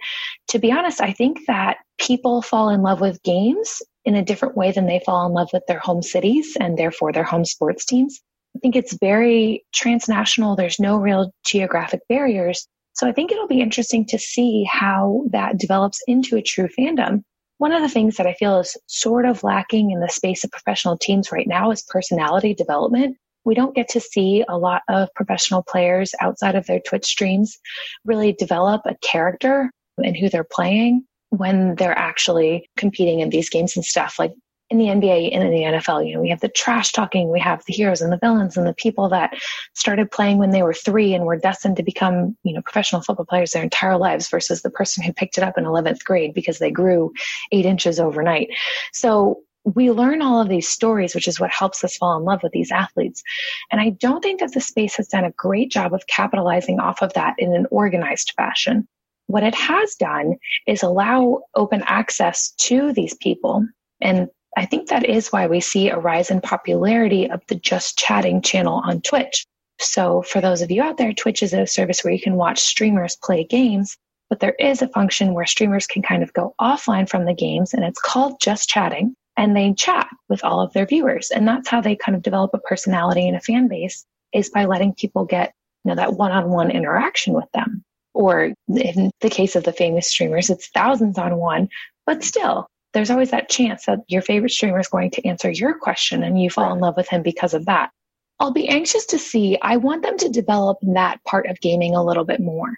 to 0.48 0.60
be 0.60 0.72
honest, 0.72 1.02
I 1.02 1.12
think 1.12 1.46
that 1.48 1.76
people 1.98 2.42
fall 2.42 2.70
in 2.70 2.82
love 2.82 3.02
with 3.02 3.22
games 3.22 3.82
in 4.06 4.16
a 4.16 4.24
different 4.24 4.56
way 4.56 4.72
than 4.72 4.86
they 4.86 5.02
fall 5.06 5.28
in 5.28 5.34
love 5.34 5.50
with 5.52 5.64
their 5.68 5.78
home 5.78 6.02
cities 6.02 6.56
and 6.58 6.78
therefore 6.78 7.12
their 7.12 7.26
home 7.26 7.44
sports 7.44 7.86
teams. 7.86 8.22
I 8.56 8.60
think 8.60 8.76
it's 8.76 8.98
very 9.00 9.64
transnational. 9.74 10.56
There's 10.56 10.80
no 10.80 10.98
real 10.98 11.32
geographic 11.46 12.02
barriers. 12.10 12.68
So 12.94 13.08
I 13.08 13.12
think 13.12 13.32
it'll 13.32 13.48
be 13.48 13.62
interesting 13.62 14.06
to 14.08 14.20
see 14.20 14.66
how 14.70 15.24
that 15.32 15.58
develops 15.58 16.02
into 16.08 16.36
a 16.36 16.42
true 16.42 16.68
fandom. 16.78 17.24
One 17.60 17.72
of 17.72 17.82
the 17.82 17.90
things 17.90 18.18
that 18.18 18.28
I 18.28 18.34
feel 18.34 18.60
is 18.60 18.76
sort 18.88 19.26
of 19.26 19.44
lacking 19.44 19.92
in 19.92 20.00
the 20.00 20.10
space 20.10 20.44
of 20.44 20.52
professional 20.52 20.98
teams 20.98 21.32
right 21.32 21.48
now 21.48 21.72
is 21.72 21.84
personality 21.84 22.54
development 22.54 23.18
we 23.46 23.56
don't 23.56 23.76
get 23.76 23.90
to 23.90 24.00
see 24.00 24.44
a 24.48 24.58
lot 24.58 24.84
of 24.90 25.10
professional 25.16 25.64
players 25.64 26.14
outside 26.20 26.56
of 26.56 26.66
their 26.68 26.80
Twitch 26.80 27.06
streams 27.06 27.58
really 28.06 28.34
develop 28.34 28.82
a 28.86 28.96
character 29.02 29.72
and 29.98 30.16
who 30.16 30.30
they're 30.30 30.44
playing 30.44 31.04
when 31.30 31.76
they're 31.76 31.98
actually 31.98 32.70
competing 32.78 33.20
in 33.20 33.30
these 33.30 33.50
games 33.50 33.76
and 33.76 33.86
stuff. 33.86 34.18
Like 34.20 34.34
in 34.70 34.78
the 34.78 34.86
NBA 34.86 35.34
and 35.34 35.44
in 35.44 35.52
the 35.52 35.64
NFL, 35.64 36.08
you 36.08 36.14
know, 36.14 36.22
we 36.22 36.30
have 36.30 36.42
the 36.42 36.50
trash 36.50 36.92
talking, 36.92 37.32
we 37.32 37.40
have 37.40 37.64
the 37.66 37.74
heroes 37.74 38.02
and 38.02 38.12
the 38.12 38.20
villains 38.20 38.56
and 38.56 38.68
the 38.68 38.74
people 38.74 39.10
that 39.10 39.34
started 39.74 40.12
playing 40.12 40.38
when 40.38 40.52
they 40.52 40.62
were 40.62 40.74
three 40.74 41.14
and 41.14 41.26
were 41.26 41.38
destined 41.38 41.78
to 41.78 41.84
become, 41.84 42.38
you 42.44 42.54
know, 42.54 42.62
professional 42.62 43.02
football 43.02 43.26
players 43.26 43.52
their 43.52 43.64
entire 43.64 43.98
lives 43.98 44.30
versus 44.30 44.62
the 44.62 44.70
person 44.70 45.04
who 45.04 45.12
picked 45.12 45.38
it 45.38 45.44
up 45.44 45.58
in 45.58 45.64
11th 45.64 46.04
grade 46.04 46.34
because 46.34 46.60
they 46.60 46.70
grew 46.70 47.12
eight 47.52 47.66
inches 47.66 48.00
overnight. 48.00 48.50
So 48.94 49.42
we 49.64 49.92
learn 49.92 50.22
all 50.22 50.42
of 50.42 50.50
these 50.50 50.70
stories, 50.70 51.16
which 51.16 51.28
is 51.28 51.40
what 51.40 51.52
helps 51.52 51.84
us 51.84 51.98
fall 51.98 52.18
in 52.18 52.24
love 52.24 52.44
with 52.44 52.52
these 52.52 52.72
athletes. 52.72 53.24
And 53.72 53.82
I 53.82 53.90
don't 53.90 54.22
think 54.22 54.40
that 54.40 54.54
the 54.54 54.62
space 54.62 54.96
has 54.98 55.08
done 55.08 55.26
a 55.26 55.32
great 55.32 55.72
job 55.72 55.94
of 55.94 56.08
capitalizing 56.08 56.80
off 56.80 57.02
of 57.02 57.14
that 57.14 57.36
in 57.38 57.54
an 57.54 57.66
organized 57.72 58.34
fashion. 58.38 58.88
What 59.28 59.44
it 59.44 59.56
has 59.56 59.96
done 59.96 60.36
is 60.66 60.82
allow 60.82 61.42
open 61.56 61.84
access 61.86 62.52
to 62.52 62.94
these 62.94 63.14
people. 63.16 63.68
And 64.02 64.30
I 64.60 64.66
think 64.66 64.90
that 64.90 65.06
is 65.06 65.30
why 65.30 65.48
we 65.48 65.62
see 65.62 65.88
a 65.88 65.98
rise 65.98 66.30
in 66.30 66.42
popularity 66.42 67.32
of 67.32 67.42
the 67.48 67.56
Just 67.56 67.98
Chatting 67.98 68.42
channel 68.42 68.82
on 68.84 69.00
Twitch. 69.00 69.46
So 69.80 70.22
for 70.22 70.42
those 70.42 70.62
of 70.62 70.70
you 70.70 70.84
out 70.84 70.98
there, 70.98 71.14
Twitch 71.14 71.42
is 71.42 71.54
a 71.54 71.66
service 71.66 72.04
where 72.04 72.12
you 72.12 72.20
can 72.20 72.36
watch 72.36 72.60
streamers 72.60 73.16
play 73.16 73.46
games, 73.46 73.96
but 74.30 74.42
there 74.42 74.56
is 74.60 74.82
a 74.82 74.90
function 74.90 75.34
where 75.34 75.46
streamers 75.46 75.88
can 75.88 76.02
kind 76.02 76.24
of 76.24 76.34
go 76.34 76.56
offline 76.60 77.08
from 77.08 77.24
the 77.24 77.34
games 77.34 77.74
and 77.74 77.86
it's 77.86 78.02
called 78.02 78.42
Just 78.42 78.68
Chatting 78.68 79.16
and 79.38 79.56
they 79.56 79.72
chat 79.72 80.08
with 80.28 80.44
all 80.44 80.60
of 80.60 80.74
their 80.74 80.86
viewers. 80.86 81.32
And 81.32 81.48
that's 81.48 81.70
how 81.70 81.80
they 81.80 81.96
kind 81.96 82.18
of 82.18 82.22
develop 82.22 82.52
a 82.54 82.58
personality 82.58 83.30
and 83.30 83.38
a 83.38 83.40
fan 83.40 83.70
base 83.70 84.06
is 84.34 84.50
by 84.50 84.66
letting 84.66 84.94
people 84.94 85.24
get, 85.24 85.54
you 85.86 85.90
know, 85.90 85.96
that 85.96 86.16
one-on-one 86.16 86.70
interaction 86.70 87.34
with 87.34 87.50
them. 87.54 87.82
Or 88.14 88.52
in 88.68 89.10
the 89.22 89.30
case 89.30 89.56
of 89.56 89.64
the 89.64 89.72
famous 89.72 90.10
streamers, 90.10 90.50
it's 90.50 90.68
thousands 90.68 91.18
on 91.18 91.38
one, 91.38 91.70
but 92.06 92.26
still 92.26 92.68
there's 92.94 93.12
always 93.12 93.32
that 93.32 93.50
chance 93.50 93.86
that 93.86 94.00
your 94.08 94.22
favorite 94.22 94.52
streamer 94.52 94.80
is 94.80 94.88
going 94.88 95.12
to 95.12 95.28
answer 95.28 95.50
your 95.50 95.78
question 95.78 96.24
and 96.24 96.42
you 96.42 96.50
fall 96.50 96.74
in 96.74 96.80
love 96.80 96.98
with 96.98 97.08
him 97.08 97.22
because 97.22 97.54
of 97.54 97.66
that. 97.66 97.92
I'll 98.40 98.52
be 98.52 98.70
anxious 98.70 99.06
to 99.08 99.20
see. 99.20 99.58
I 99.62 99.78
want 99.78 100.04
them 100.04 100.18
to 100.18 100.30
develop 100.30 100.78
that 100.82 101.24
part 101.26 101.48
of 101.48 101.60
gaming 101.60 101.96
a 101.96 102.04
little 102.04 102.24
bit 102.24 102.40
more. 102.40 102.78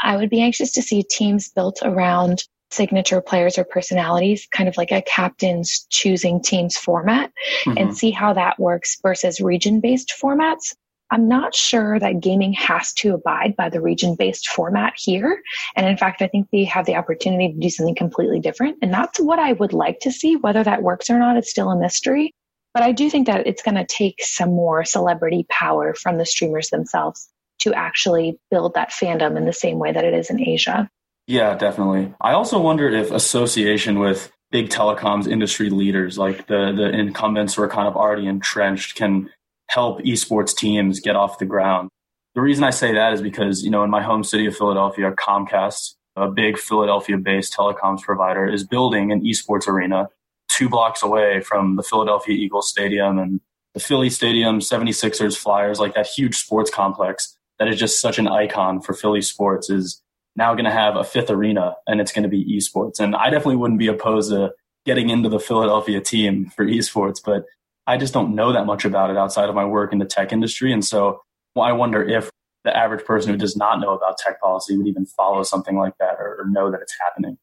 I 0.00 0.16
would 0.16 0.30
be 0.30 0.40
anxious 0.40 0.72
to 0.72 0.82
see 0.82 1.02
teams 1.02 1.50
built 1.50 1.80
around 1.82 2.44
signature 2.70 3.20
players 3.20 3.58
or 3.58 3.64
personalities, 3.64 4.46
kind 4.50 4.68
of 4.68 4.76
like 4.76 4.92
a 4.92 5.02
captain's 5.02 5.86
choosing 5.90 6.40
teams 6.40 6.76
format, 6.76 7.32
mm-hmm. 7.66 7.76
and 7.76 7.96
see 7.96 8.10
how 8.10 8.32
that 8.32 8.58
works 8.58 8.98
versus 9.02 9.40
region 9.40 9.80
based 9.80 10.14
formats. 10.22 10.74
I'm 11.10 11.28
not 11.28 11.54
sure 11.54 11.98
that 11.98 12.20
gaming 12.20 12.52
has 12.54 12.92
to 12.94 13.14
abide 13.14 13.56
by 13.56 13.68
the 13.68 13.80
region 13.80 14.14
based 14.14 14.48
format 14.48 14.94
here. 14.96 15.42
And 15.76 15.86
in 15.86 15.96
fact, 15.96 16.22
I 16.22 16.28
think 16.28 16.48
they 16.50 16.64
have 16.64 16.86
the 16.86 16.96
opportunity 16.96 17.52
to 17.52 17.58
do 17.58 17.70
something 17.70 17.94
completely 17.94 18.40
different. 18.40 18.78
And 18.82 18.92
that's 18.92 19.18
what 19.18 19.38
I 19.38 19.52
would 19.54 19.72
like 19.72 20.00
to 20.00 20.12
see. 20.12 20.36
Whether 20.36 20.62
that 20.64 20.82
works 20.82 21.10
or 21.10 21.18
not, 21.18 21.36
it's 21.36 21.50
still 21.50 21.70
a 21.70 21.78
mystery. 21.78 22.32
But 22.74 22.84
I 22.84 22.92
do 22.92 23.10
think 23.10 23.26
that 23.26 23.46
it's 23.46 23.62
going 23.62 23.74
to 23.74 23.86
take 23.86 24.22
some 24.22 24.50
more 24.50 24.84
celebrity 24.84 25.44
power 25.48 25.94
from 25.94 26.18
the 26.18 26.26
streamers 26.26 26.70
themselves 26.70 27.28
to 27.60 27.74
actually 27.74 28.38
build 28.50 28.74
that 28.74 28.90
fandom 28.90 29.36
in 29.36 29.44
the 29.44 29.52
same 29.52 29.78
way 29.78 29.92
that 29.92 30.04
it 30.04 30.14
is 30.14 30.30
in 30.30 30.40
Asia. 30.40 30.88
Yeah, 31.26 31.56
definitely. 31.56 32.14
I 32.20 32.32
also 32.32 32.60
wonder 32.60 32.88
if 32.88 33.10
association 33.10 33.98
with 33.98 34.32
big 34.50 34.68
telecoms 34.68 35.28
industry 35.28 35.70
leaders 35.70 36.18
like 36.18 36.46
the 36.48 36.72
the 36.76 36.90
incumbents 36.90 37.54
who 37.54 37.62
are 37.62 37.68
kind 37.68 37.86
of 37.86 37.96
already 37.96 38.26
entrenched 38.26 38.96
can 38.96 39.30
help 39.70 40.00
esports 40.00 40.54
teams 40.54 40.98
get 41.00 41.16
off 41.16 41.38
the 41.38 41.46
ground. 41.46 41.88
The 42.34 42.40
reason 42.40 42.64
I 42.64 42.70
say 42.70 42.92
that 42.92 43.12
is 43.12 43.22
because, 43.22 43.62
you 43.62 43.70
know, 43.70 43.84
in 43.84 43.90
my 43.90 44.02
home 44.02 44.24
city 44.24 44.46
of 44.46 44.56
Philadelphia, 44.56 45.12
Comcast, 45.12 45.94
a 46.16 46.28
big 46.28 46.58
Philadelphia 46.58 47.16
based 47.16 47.54
telecoms 47.54 48.02
provider, 48.02 48.48
is 48.48 48.64
building 48.64 49.12
an 49.12 49.22
esports 49.22 49.68
arena 49.68 50.08
two 50.48 50.68
blocks 50.68 51.02
away 51.02 51.40
from 51.40 51.76
the 51.76 51.82
Philadelphia 51.82 52.34
Eagles 52.34 52.68
Stadium 52.68 53.18
and 53.18 53.40
the 53.74 53.80
Philly 53.80 54.10
Stadium, 54.10 54.58
76ers, 54.58 55.36
Flyers, 55.36 55.78
like 55.78 55.94
that 55.94 56.06
huge 56.06 56.36
sports 56.36 56.70
complex 56.70 57.36
that 57.60 57.68
is 57.68 57.78
just 57.78 58.00
such 58.00 58.18
an 58.18 58.26
icon 58.26 58.80
for 58.80 58.94
Philly 58.94 59.22
sports 59.22 59.70
is 59.70 60.02
now 60.34 60.54
going 60.54 60.64
to 60.64 60.70
have 60.72 60.96
a 60.96 61.04
fifth 61.04 61.30
arena 61.30 61.76
and 61.86 62.00
it's 62.00 62.10
going 62.10 62.22
to 62.24 62.28
be 62.28 62.44
esports. 62.56 62.98
And 62.98 63.14
I 63.14 63.30
definitely 63.30 63.56
wouldn't 63.56 63.78
be 63.78 63.86
opposed 63.86 64.30
to 64.30 64.52
getting 64.86 65.10
into 65.10 65.28
the 65.28 65.38
Philadelphia 65.38 66.00
team 66.00 66.50
for 66.56 66.64
esports, 66.64 67.20
but 67.24 67.44
I 67.90 67.96
just 67.96 68.14
don't 68.14 68.36
know 68.36 68.52
that 68.52 68.66
much 68.66 68.84
about 68.84 69.10
it 69.10 69.16
outside 69.16 69.48
of 69.48 69.56
my 69.56 69.64
work 69.64 69.92
in 69.92 69.98
the 69.98 70.04
tech 70.04 70.32
industry. 70.32 70.72
And 70.72 70.84
so 70.84 71.22
I 71.60 71.72
wonder 71.72 72.08
if 72.08 72.30
the 72.62 72.76
average 72.76 73.04
person 73.04 73.32
who 73.32 73.36
does 73.36 73.56
not 73.56 73.80
know 73.80 73.92
about 73.94 74.16
tech 74.16 74.40
policy 74.40 74.76
would 74.76 74.86
even 74.86 75.06
follow 75.06 75.42
something 75.42 75.76
like 75.76 75.94
that 75.98 76.14
or, 76.20 76.40
or 76.40 76.46
know 76.48 76.70
that 76.70 76.80
it's 76.80 76.94
happening. 77.00 77.36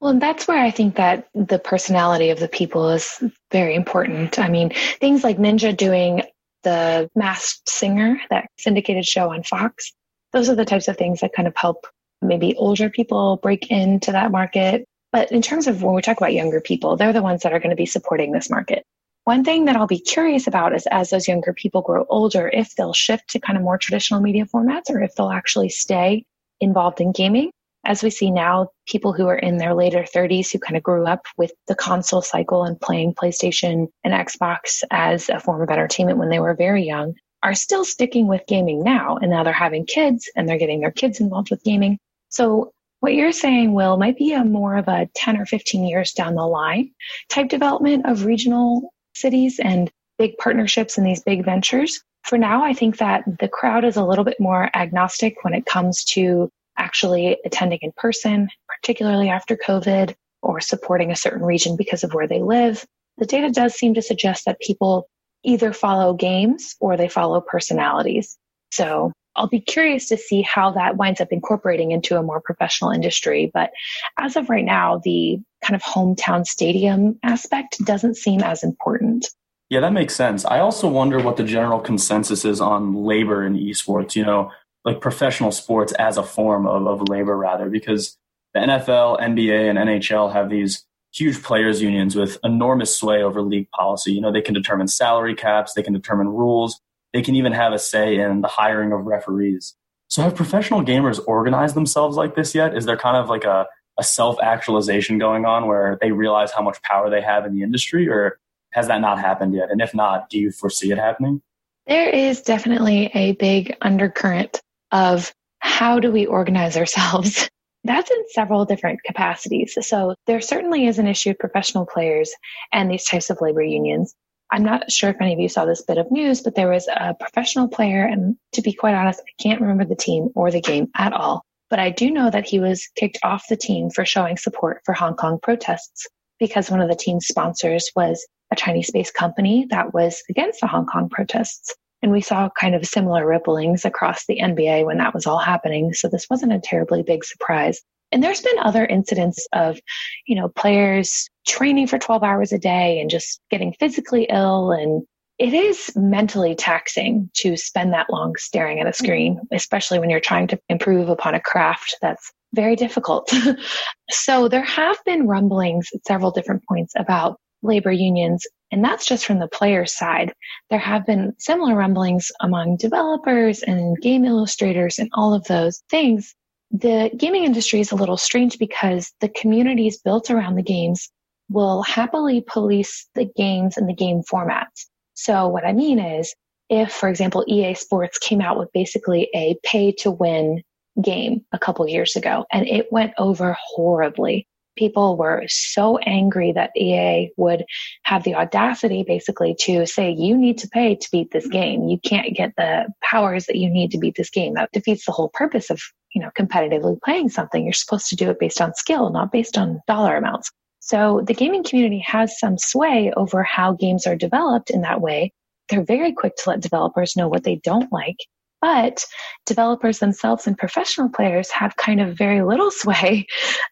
Well, 0.00 0.10
and 0.10 0.20
that's 0.20 0.48
where 0.48 0.58
I 0.58 0.72
think 0.72 0.96
that 0.96 1.28
the 1.32 1.60
personality 1.60 2.30
of 2.30 2.40
the 2.40 2.48
people 2.48 2.90
is 2.90 3.22
very 3.52 3.76
important. 3.76 4.36
I 4.36 4.48
mean, 4.48 4.70
things 4.98 5.22
like 5.22 5.38
Ninja 5.38 5.76
doing 5.76 6.22
the 6.64 7.08
masked 7.14 7.68
singer, 7.68 8.20
that 8.30 8.48
syndicated 8.58 9.06
show 9.06 9.32
on 9.32 9.44
Fox, 9.44 9.92
those 10.32 10.48
are 10.48 10.56
the 10.56 10.64
types 10.64 10.88
of 10.88 10.96
things 10.96 11.20
that 11.20 11.34
kind 11.34 11.46
of 11.46 11.54
help 11.56 11.86
maybe 12.20 12.56
older 12.56 12.90
people 12.90 13.36
break 13.36 13.70
into 13.70 14.10
that 14.10 14.32
market. 14.32 14.86
But 15.12 15.30
in 15.30 15.40
terms 15.40 15.68
of 15.68 15.84
when 15.84 15.94
we 15.94 16.02
talk 16.02 16.16
about 16.16 16.32
younger 16.32 16.60
people, 16.60 16.96
they're 16.96 17.12
the 17.12 17.22
ones 17.22 17.42
that 17.42 17.52
are 17.52 17.60
going 17.60 17.70
to 17.70 17.76
be 17.76 17.86
supporting 17.86 18.32
this 18.32 18.50
market. 18.50 18.84
One 19.24 19.42
thing 19.42 19.64
that 19.64 19.76
I'll 19.76 19.86
be 19.86 19.98
curious 19.98 20.46
about 20.46 20.74
is 20.74 20.86
as 20.90 21.08
those 21.08 21.26
younger 21.26 21.54
people 21.54 21.80
grow 21.80 22.04
older, 22.10 22.46
if 22.46 22.74
they'll 22.74 22.92
shift 22.92 23.30
to 23.30 23.40
kind 23.40 23.56
of 23.56 23.62
more 23.62 23.78
traditional 23.78 24.20
media 24.20 24.44
formats 24.44 24.90
or 24.90 25.02
if 25.02 25.14
they'll 25.14 25.30
actually 25.30 25.70
stay 25.70 26.26
involved 26.60 27.00
in 27.00 27.12
gaming. 27.12 27.50
As 27.86 28.02
we 28.02 28.10
see 28.10 28.30
now, 28.30 28.68
people 28.86 29.14
who 29.14 29.26
are 29.28 29.36
in 29.36 29.56
their 29.56 29.74
later 29.74 30.02
30s 30.02 30.52
who 30.52 30.58
kind 30.58 30.76
of 30.76 30.82
grew 30.82 31.06
up 31.06 31.24
with 31.38 31.52
the 31.68 31.74
console 31.74 32.22
cycle 32.22 32.64
and 32.64 32.80
playing 32.80 33.14
PlayStation 33.14 33.88
and 34.04 34.14
Xbox 34.14 34.82
as 34.90 35.30
a 35.30 35.40
form 35.40 35.62
of 35.62 35.70
entertainment 35.70 36.18
when 36.18 36.30
they 36.30 36.38
were 36.38 36.54
very 36.54 36.84
young 36.84 37.14
are 37.42 37.54
still 37.54 37.84
sticking 37.84 38.26
with 38.26 38.46
gaming 38.46 38.82
now. 38.82 39.16
And 39.16 39.30
now 39.30 39.42
they're 39.42 39.52
having 39.52 39.86
kids 39.86 40.30
and 40.34 40.48
they're 40.48 40.58
getting 40.58 40.80
their 40.80 40.90
kids 40.90 41.20
involved 41.20 41.50
with 41.50 41.62
gaming. 41.62 41.98
So 42.30 42.72
what 43.00 43.14
you're 43.14 43.32
saying, 43.32 43.74
Will, 43.74 43.98
might 43.98 44.16
be 44.16 44.32
a 44.32 44.44
more 44.44 44.76
of 44.76 44.88
a 44.88 45.10
10 45.14 45.36
or 45.36 45.44
15 45.44 45.84
years 45.84 46.12
down 46.12 46.36
the 46.36 46.46
line 46.46 46.92
type 47.28 47.50
development 47.50 48.06
of 48.06 48.24
regional 48.24 48.93
cities 49.14 49.60
and 49.62 49.90
big 50.18 50.36
partnerships 50.38 50.98
and 50.98 51.06
these 51.06 51.22
big 51.22 51.44
ventures. 51.44 52.02
For 52.22 52.38
now, 52.38 52.64
I 52.64 52.72
think 52.72 52.98
that 52.98 53.24
the 53.38 53.48
crowd 53.48 53.84
is 53.84 53.96
a 53.96 54.04
little 54.04 54.24
bit 54.24 54.40
more 54.40 54.70
agnostic 54.74 55.44
when 55.44 55.54
it 55.54 55.66
comes 55.66 56.04
to 56.04 56.50
actually 56.78 57.38
attending 57.44 57.78
in 57.82 57.92
person, 57.96 58.48
particularly 58.68 59.28
after 59.28 59.56
COVID 59.56 60.14
or 60.42 60.60
supporting 60.60 61.10
a 61.10 61.16
certain 61.16 61.44
region 61.44 61.76
because 61.76 62.04
of 62.04 62.14
where 62.14 62.28
they 62.28 62.42
live. 62.42 62.84
The 63.18 63.26
data 63.26 63.50
does 63.50 63.74
seem 63.74 63.94
to 63.94 64.02
suggest 64.02 64.44
that 64.44 64.60
people 64.60 65.08
either 65.44 65.72
follow 65.72 66.14
games 66.14 66.74
or 66.80 66.96
they 66.96 67.08
follow 67.08 67.40
personalities. 67.40 68.36
So 68.72 69.12
I'll 69.36 69.48
be 69.48 69.60
curious 69.60 70.08
to 70.08 70.16
see 70.16 70.42
how 70.42 70.72
that 70.72 70.96
winds 70.96 71.20
up 71.20 71.28
incorporating 71.30 71.90
into 71.90 72.16
a 72.18 72.22
more 72.22 72.40
professional 72.40 72.90
industry. 72.90 73.50
But 73.52 73.70
as 74.18 74.36
of 74.36 74.48
right 74.48 74.64
now, 74.64 75.00
the 75.04 75.40
kind 75.64 75.74
of 75.74 75.82
hometown 75.82 76.46
stadium 76.46 77.18
aspect 77.22 77.78
doesn't 77.84 78.16
seem 78.16 78.42
as 78.42 78.62
important. 78.62 79.26
Yeah, 79.70 79.80
that 79.80 79.92
makes 79.92 80.14
sense. 80.14 80.44
I 80.44 80.60
also 80.60 80.88
wonder 80.88 81.18
what 81.18 81.36
the 81.36 81.44
general 81.44 81.80
consensus 81.80 82.44
is 82.44 82.60
on 82.60 82.94
labor 82.94 83.44
in 83.44 83.54
esports, 83.54 84.14
you 84.14 84.24
know, 84.24 84.50
like 84.84 85.00
professional 85.00 85.50
sports 85.50 85.92
as 85.94 86.18
a 86.18 86.22
form 86.22 86.66
of, 86.66 86.86
of 86.86 87.08
labor, 87.08 87.36
rather, 87.36 87.70
because 87.70 88.16
the 88.52 88.60
NFL, 88.60 89.20
NBA, 89.20 89.70
and 89.70 89.78
NHL 89.78 90.32
have 90.32 90.50
these 90.50 90.84
huge 91.12 91.42
players' 91.42 91.80
unions 91.80 92.14
with 92.14 92.38
enormous 92.44 92.94
sway 92.94 93.22
over 93.22 93.40
league 93.40 93.70
policy. 93.70 94.12
You 94.12 94.20
know, 94.20 94.32
they 94.32 94.42
can 94.42 94.54
determine 94.54 94.88
salary 94.88 95.34
caps, 95.34 95.72
they 95.72 95.82
can 95.82 95.94
determine 95.94 96.28
rules, 96.28 96.80
they 97.12 97.22
can 97.22 97.36
even 97.36 97.52
have 97.52 97.72
a 97.72 97.78
say 97.78 98.16
in 98.16 98.42
the 98.42 98.48
hiring 98.48 98.92
of 98.92 99.06
referees. 99.06 99.74
So 100.08 100.22
have 100.22 100.34
professional 100.34 100.82
gamers 100.82 101.20
organized 101.26 101.74
themselves 101.74 102.16
like 102.16 102.34
this 102.34 102.54
yet? 102.54 102.76
Is 102.76 102.84
there 102.84 102.96
kind 102.96 103.16
of 103.16 103.28
like 103.28 103.44
a, 103.44 103.66
a 103.98 104.04
self 104.04 104.36
actualization 104.42 105.18
going 105.18 105.44
on 105.44 105.66
where 105.66 105.98
they 106.00 106.12
realize 106.12 106.52
how 106.52 106.62
much 106.62 106.82
power 106.82 107.10
they 107.10 107.22
have 107.22 107.46
in 107.46 107.54
the 107.54 107.62
industry, 107.62 108.08
or 108.08 108.38
has 108.72 108.88
that 108.88 109.00
not 109.00 109.18
happened 109.20 109.54
yet? 109.54 109.70
And 109.70 109.80
if 109.80 109.94
not, 109.94 110.28
do 110.30 110.38
you 110.38 110.50
foresee 110.50 110.90
it 110.90 110.98
happening? 110.98 111.42
There 111.86 112.08
is 112.08 112.42
definitely 112.42 113.10
a 113.14 113.32
big 113.32 113.76
undercurrent 113.80 114.60
of 114.90 115.32
how 115.58 116.00
do 116.00 116.10
we 116.10 116.26
organize 116.26 116.76
ourselves? 116.76 117.48
That's 117.84 118.10
in 118.10 118.24
several 118.30 118.64
different 118.64 119.00
capacities. 119.04 119.76
So 119.82 120.14
there 120.26 120.40
certainly 120.40 120.86
is 120.86 120.98
an 120.98 121.06
issue 121.06 121.30
of 121.30 121.38
professional 121.38 121.84
players 121.84 122.32
and 122.72 122.90
these 122.90 123.04
types 123.04 123.28
of 123.28 123.42
labor 123.42 123.62
unions. 123.62 124.14
I'm 124.50 124.62
not 124.62 124.90
sure 124.90 125.10
if 125.10 125.20
any 125.20 125.34
of 125.34 125.40
you 125.40 125.48
saw 125.48 125.64
this 125.66 125.82
bit 125.82 125.98
of 125.98 126.10
news, 126.10 126.40
but 126.40 126.54
there 126.54 126.70
was 126.70 126.88
a 126.88 127.14
professional 127.14 127.68
player, 127.68 128.04
and 128.04 128.36
to 128.52 128.62
be 128.62 128.72
quite 128.72 128.94
honest, 128.94 129.20
I 129.20 129.42
can't 129.42 129.60
remember 129.60 129.84
the 129.84 129.96
team 129.96 130.28
or 130.34 130.50
the 130.50 130.60
game 130.60 130.88
at 130.94 131.12
all. 131.12 131.44
But 131.70 131.78
I 131.78 131.90
do 131.90 132.10
know 132.10 132.30
that 132.30 132.46
he 132.46 132.60
was 132.60 132.88
kicked 132.96 133.18
off 133.22 133.48
the 133.48 133.56
team 133.56 133.90
for 133.90 134.04
showing 134.04 134.36
support 134.36 134.82
for 134.84 134.92
Hong 134.92 135.14
Kong 135.14 135.38
protests 135.42 136.06
because 136.38 136.70
one 136.70 136.80
of 136.80 136.88
the 136.88 136.94
team's 136.94 137.26
sponsors 137.26 137.90
was 137.96 138.26
a 138.52 138.56
Chinese 138.56 138.90
based 138.90 139.14
company 139.14 139.66
that 139.70 139.94
was 139.94 140.22
against 140.28 140.60
the 140.60 140.66
Hong 140.66 140.86
Kong 140.86 141.08
protests. 141.08 141.74
And 142.02 142.12
we 142.12 142.20
saw 142.20 142.50
kind 142.60 142.74
of 142.74 142.86
similar 142.86 143.24
ripplings 143.24 143.84
across 143.84 144.26
the 144.26 144.38
NBA 144.38 144.84
when 144.84 144.98
that 144.98 145.14
was 145.14 145.26
all 145.26 145.38
happening. 145.38 145.94
So 145.94 146.08
this 146.08 146.26
wasn't 146.28 146.52
a 146.52 146.60
terribly 146.60 147.02
big 147.02 147.24
surprise. 147.24 147.80
And 148.12 148.22
there's 148.22 148.42
been 148.42 148.58
other 148.58 148.84
incidents 148.84 149.46
of, 149.52 149.80
you 150.26 150.36
know, 150.36 150.48
players 150.48 151.28
training 151.46 151.86
for 151.86 151.98
12 151.98 152.22
hours 152.22 152.52
a 152.52 152.58
day 152.58 153.00
and 153.00 153.08
just 153.08 153.40
getting 153.50 153.72
physically 153.72 154.26
ill. 154.28 154.70
And 154.70 155.04
it 155.38 155.52
is 155.52 155.92
mentally 155.96 156.54
taxing 156.54 157.30
to 157.34 157.56
spend 157.56 157.92
that 157.92 158.10
long 158.10 158.34
staring 158.36 158.80
at 158.80 158.86
a 158.86 158.92
screen, 158.92 159.40
especially 159.52 159.98
when 159.98 160.10
you're 160.10 160.20
trying 160.20 160.46
to 160.48 160.58
improve 160.68 161.08
upon 161.08 161.34
a 161.34 161.40
craft 161.40 161.96
that's 162.00 162.32
very 162.54 162.76
difficult. 162.76 163.32
so 164.10 164.48
there 164.48 164.64
have 164.64 164.98
been 165.04 165.26
rumblings 165.26 165.88
at 165.94 166.06
several 166.06 166.30
different 166.30 166.62
points 166.68 166.92
about 166.96 167.38
labor 167.62 167.90
unions, 167.90 168.46
and 168.70 168.84
that's 168.84 169.06
just 169.06 169.26
from 169.26 169.40
the 169.40 169.48
player 169.48 169.86
side. 169.86 170.32
There 170.70 170.78
have 170.78 171.06
been 171.06 171.34
similar 171.38 171.74
rumblings 171.74 172.30
among 172.40 172.76
developers 172.76 173.62
and 173.62 174.00
game 174.00 174.24
illustrators 174.24 174.98
and 174.98 175.10
all 175.14 175.34
of 175.34 175.44
those 175.44 175.82
things 175.90 176.34
the 176.74 177.08
gaming 177.16 177.44
industry 177.44 177.78
is 177.78 177.92
a 177.92 177.96
little 177.96 178.16
strange 178.16 178.58
because 178.58 179.12
the 179.20 179.28
communities 179.28 180.00
built 180.00 180.28
around 180.28 180.56
the 180.56 180.62
games 180.62 181.08
will 181.48 181.82
happily 181.82 182.44
police 182.46 183.06
the 183.14 183.26
games 183.36 183.76
and 183.76 183.88
the 183.88 183.94
game 183.94 184.22
formats. 184.22 184.86
So 185.14 185.48
what 185.48 185.64
I 185.64 185.72
mean 185.72 185.98
is 185.98 186.34
if, 186.68 186.92
for 186.92 187.08
example, 187.08 187.44
EA 187.46 187.74
Sports 187.74 188.18
came 188.18 188.40
out 188.40 188.58
with 188.58 188.72
basically 188.72 189.28
a 189.34 189.56
pay 189.62 189.92
to 189.98 190.10
win 190.10 190.62
game 191.02 191.44
a 191.52 191.58
couple 191.58 191.88
years 191.88 192.16
ago 192.16 192.44
and 192.52 192.66
it 192.66 192.92
went 192.92 193.12
over 193.18 193.56
horribly. 193.60 194.46
People 194.76 195.16
were 195.16 195.44
so 195.46 195.98
angry 195.98 196.50
that 196.52 196.70
EA 196.76 197.30
would 197.36 197.64
have 198.02 198.24
the 198.24 198.34
audacity 198.34 199.04
basically 199.06 199.54
to 199.60 199.86
say, 199.86 200.10
you 200.10 200.36
need 200.36 200.58
to 200.58 200.68
pay 200.68 200.96
to 200.96 201.08
beat 201.12 201.30
this 201.30 201.46
game. 201.46 201.84
You 201.88 201.98
can't 201.98 202.34
get 202.34 202.54
the 202.56 202.92
powers 203.00 203.46
that 203.46 203.56
you 203.56 203.70
need 203.70 203.92
to 203.92 203.98
beat 203.98 204.16
this 204.16 204.30
game. 204.30 204.54
That 204.54 204.72
defeats 204.72 205.06
the 205.06 205.12
whole 205.12 205.28
purpose 205.28 205.70
of 205.70 205.80
you 206.14 206.22
know, 206.22 206.30
competitively 206.38 207.00
playing 207.02 207.28
something, 207.28 207.64
you're 207.64 207.72
supposed 207.72 208.08
to 208.08 208.16
do 208.16 208.30
it 208.30 208.38
based 208.38 208.60
on 208.60 208.74
skill, 208.74 209.10
not 209.10 209.32
based 209.32 209.58
on 209.58 209.80
dollar 209.86 210.16
amounts. 210.16 210.50
So 210.84 211.22
the 211.26 211.32
gaming 211.32 211.64
community 211.64 212.00
has 212.00 212.38
some 212.38 212.58
sway 212.58 213.10
over 213.16 213.42
how 213.42 213.72
games 213.72 214.06
are 214.06 214.16
developed 214.16 214.68
in 214.68 214.82
that 214.82 215.00
way. 215.00 215.32
they're 215.70 215.82
very 215.82 216.12
quick 216.12 216.36
to 216.36 216.50
let 216.50 216.60
developers 216.60 217.16
know 217.16 217.26
what 217.26 217.42
they 217.42 217.56
don't 217.56 217.90
like. 217.90 218.18
But 218.60 219.02
developers 219.46 219.98
themselves 219.98 220.46
and 220.46 220.58
professional 220.58 221.08
players 221.08 221.50
have 221.52 221.76
kind 221.76 222.02
of 222.02 222.18
very 222.18 222.42
little 222.42 222.70
sway 222.82 223.26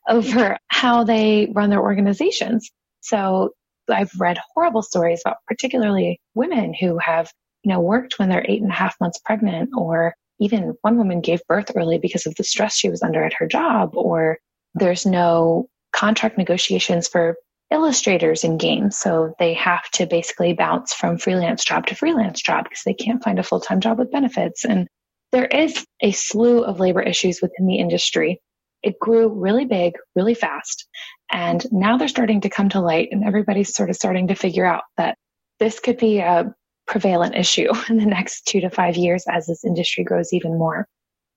over 0.08 0.56
how 0.68 1.04
they 1.04 1.52
run 1.52 1.68
their 1.68 1.82
organizations. 1.82 2.70
So 3.02 3.50
I've 3.90 4.12
read 4.18 4.38
horrible 4.54 4.80
stories 4.80 5.20
about 5.22 5.44
particularly 5.46 6.18
women 6.34 6.72
who 6.72 6.96
have, 6.96 7.30
you 7.62 7.70
know, 7.70 7.80
worked 7.80 8.18
when 8.18 8.30
they're 8.30 8.46
eight 8.48 8.62
and 8.62 8.70
a 8.70 8.74
half 8.74 8.98
months 9.02 9.20
pregnant 9.22 9.68
or 9.76 10.14
even 10.40 10.74
one 10.80 10.96
woman 10.96 11.20
gave 11.20 11.46
birth 11.46 11.72
early 11.76 11.98
because 11.98 12.24
of 12.24 12.36
the 12.36 12.44
stress 12.44 12.74
she 12.74 12.88
was 12.88 13.02
under 13.02 13.22
at 13.22 13.34
her 13.34 13.46
job 13.46 13.90
or 13.94 14.38
there's 14.74 15.04
no 15.04 15.68
contract 15.92 16.38
negotiations 16.38 17.08
for 17.08 17.36
illustrators 17.70 18.44
in 18.44 18.58
games. 18.58 18.98
So 18.98 19.34
they 19.38 19.54
have 19.54 19.88
to 19.92 20.06
basically 20.06 20.52
bounce 20.52 20.92
from 20.92 21.18
freelance 21.18 21.64
job 21.64 21.86
to 21.86 21.94
freelance 21.94 22.40
job 22.40 22.64
because 22.64 22.82
they 22.84 22.94
can't 22.94 23.22
find 23.22 23.38
a 23.38 23.42
full 23.42 23.60
time 23.60 23.80
job 23.80 23.98
with 23.98 24.12
benefits. 24.12 24.64
And 24.64 24.88
there 25.32 25.46
is 25.46 25.86
a 26.02 26.12
slew 26.12 26.62
of 26.62 26.78
labor 26.78 27.00
issues 27.00 27.40
within 27.40 27.66
the 27.66 27.76
industry. 27.76 28.40
It 28.82 28.98
grew 28.98 29.28
really 29.28 29.64
big, 29.64 29.94
really 30.14 30.34
fast. 30.34 30.86
And 31.30 31.64
now 31.72 31.96
they're 31.96 32.08
starting 32.08 32.42
to 32.42 32.50
come 32.50 32.68
to 32.70 32.80
light, 32.80 33.08
and 33.10 33.24
everybody's 33.24 33.74
sort 33.74 33.88
of 33.88 33.96
starting 33.96 34.28
to 34.28 34.34
figure 34.34 34.66
out 34.66 34.82
that 34.98 35.16
this 35.58 35.80
could 35.80 35.96
be 35.96 36.18
a 36.18 36.54
prevalent 36.86 37.34
issue 37.34 37.70
in 37.88 37.96
the 37.96 38.06
next 38.06 38.46
two 38.46 38.60
to 38.60 38.70
five 38.70 38.96
years 38.96 39.24
as 39.30 39.46
this 39.46 39.64
industry 39.64 40.04
grows 40.04 40.32
even 40.32 40.58
more. 40.58 40.86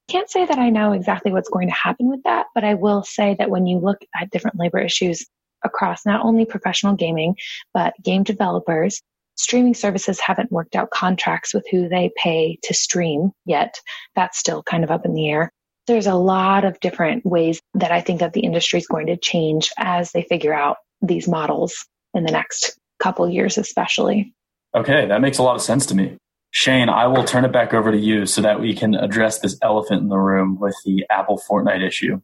Can't 0.08 0.30
say 0.30 0.46
that 0.46 0.60
I 0.60 0.70
know 0.70 0.92
exactly 0.92 1.32
what's 1.32 1.50
going 1.50 1.68
to 1.68 1.74
happen 1.74 2.10
with 2.10 2.24
that, 2.24 2.48
but 2.54 2.64
I 2.64 2.76
will 2.76 3.04
say 3.04 3.36
that 3.40 3.50
when 3.50 3.66
you 3.66 3.80
look 3.80 3.98
at 4.16 4.30
different 4.30 4.60
labor 4.60 4.80
issues 4.80 5.26
across 5.64 6.06
not 6.06 6.24
only 6.24 6.46
professional 6.46 6.96
gaming, 6.96 7.36
but 7.74 7.94
game 8.04 8.24
developers. 8.24 9.02
Streaming 9.38 9.74
services 9.74 10.20
haven't 10.20 10.52
worked 10.52 10.76
out 10.76 10.92
contracts 10.92 11.54
with 11.54 11.66
who 11.70 11.90
they 11.90 12.12
pay 12.16 12.58
to 12.64 12.74
stream 12.74 13.32
yet. 13.46 13.80
That's 14.16 14.38
still 14.38 14.64
kind 14.64 14.84
of 14.84 14.92
up 14.92 15.06
in 15.06 15.14
the 15.14 15.30
air. 15.30 15.52
There's 15.88 16.08
a 16.08 16.16
lot 16.16 16.66
of 16.66 16.80
different 16.80 17.26
ways 17.26 17.60
that 17.74 17.92
I 17.92 18.02
think 18.02 18.22
that 18.22 18.34
the 18.34 18.42
industry 18.42 18.80
is 18.80 18.88
going 18.88 19.08
to 19.08 19.18
change 19.18 19.72
as 19.78 20.12
they 20.12 20.22
figure 20.24 20.54
out 20.54 20.78
these 21.02 21.28
models 21.28 21.86
in 22.14 22.24
the 22.24 22.32
next 22.32 22.78
couple 23.00 23.30
years, 23.30 23.58
especially. 23.58 24.34
Okay, 24.74 25.06
that 25.08 25.22
makes 25.22 25.38
a 25.38 25.44
lot 25.44 25.56
of 25.56 25.62
sense 25.62 25.86
to 25.88 25.96
me. 25.96 26.18
Shane, 26.56 26.88
I 26.88 27.08
will 27.08 27.26
turn 27.26 27.44
it 27.44 27.52
back 27.52 27.74
over 27.74 27.92
to 27.92 27.98
you 27.98 28.26
so 28.26 28.42
that 28.42 28.62
we 28.62 28.74
can 28.74 28.96
address 28.96 29.40
this 29.40 29.58
elephant 29.62 30.04
in 30.04 30.08
the 30.08 30.18
room 30.18 30.58
with 30.58 30.74
the 30.86 31.06
Apple 31.10 31.38
Fortnite 31.38 31.86
issue. 31.86 32.22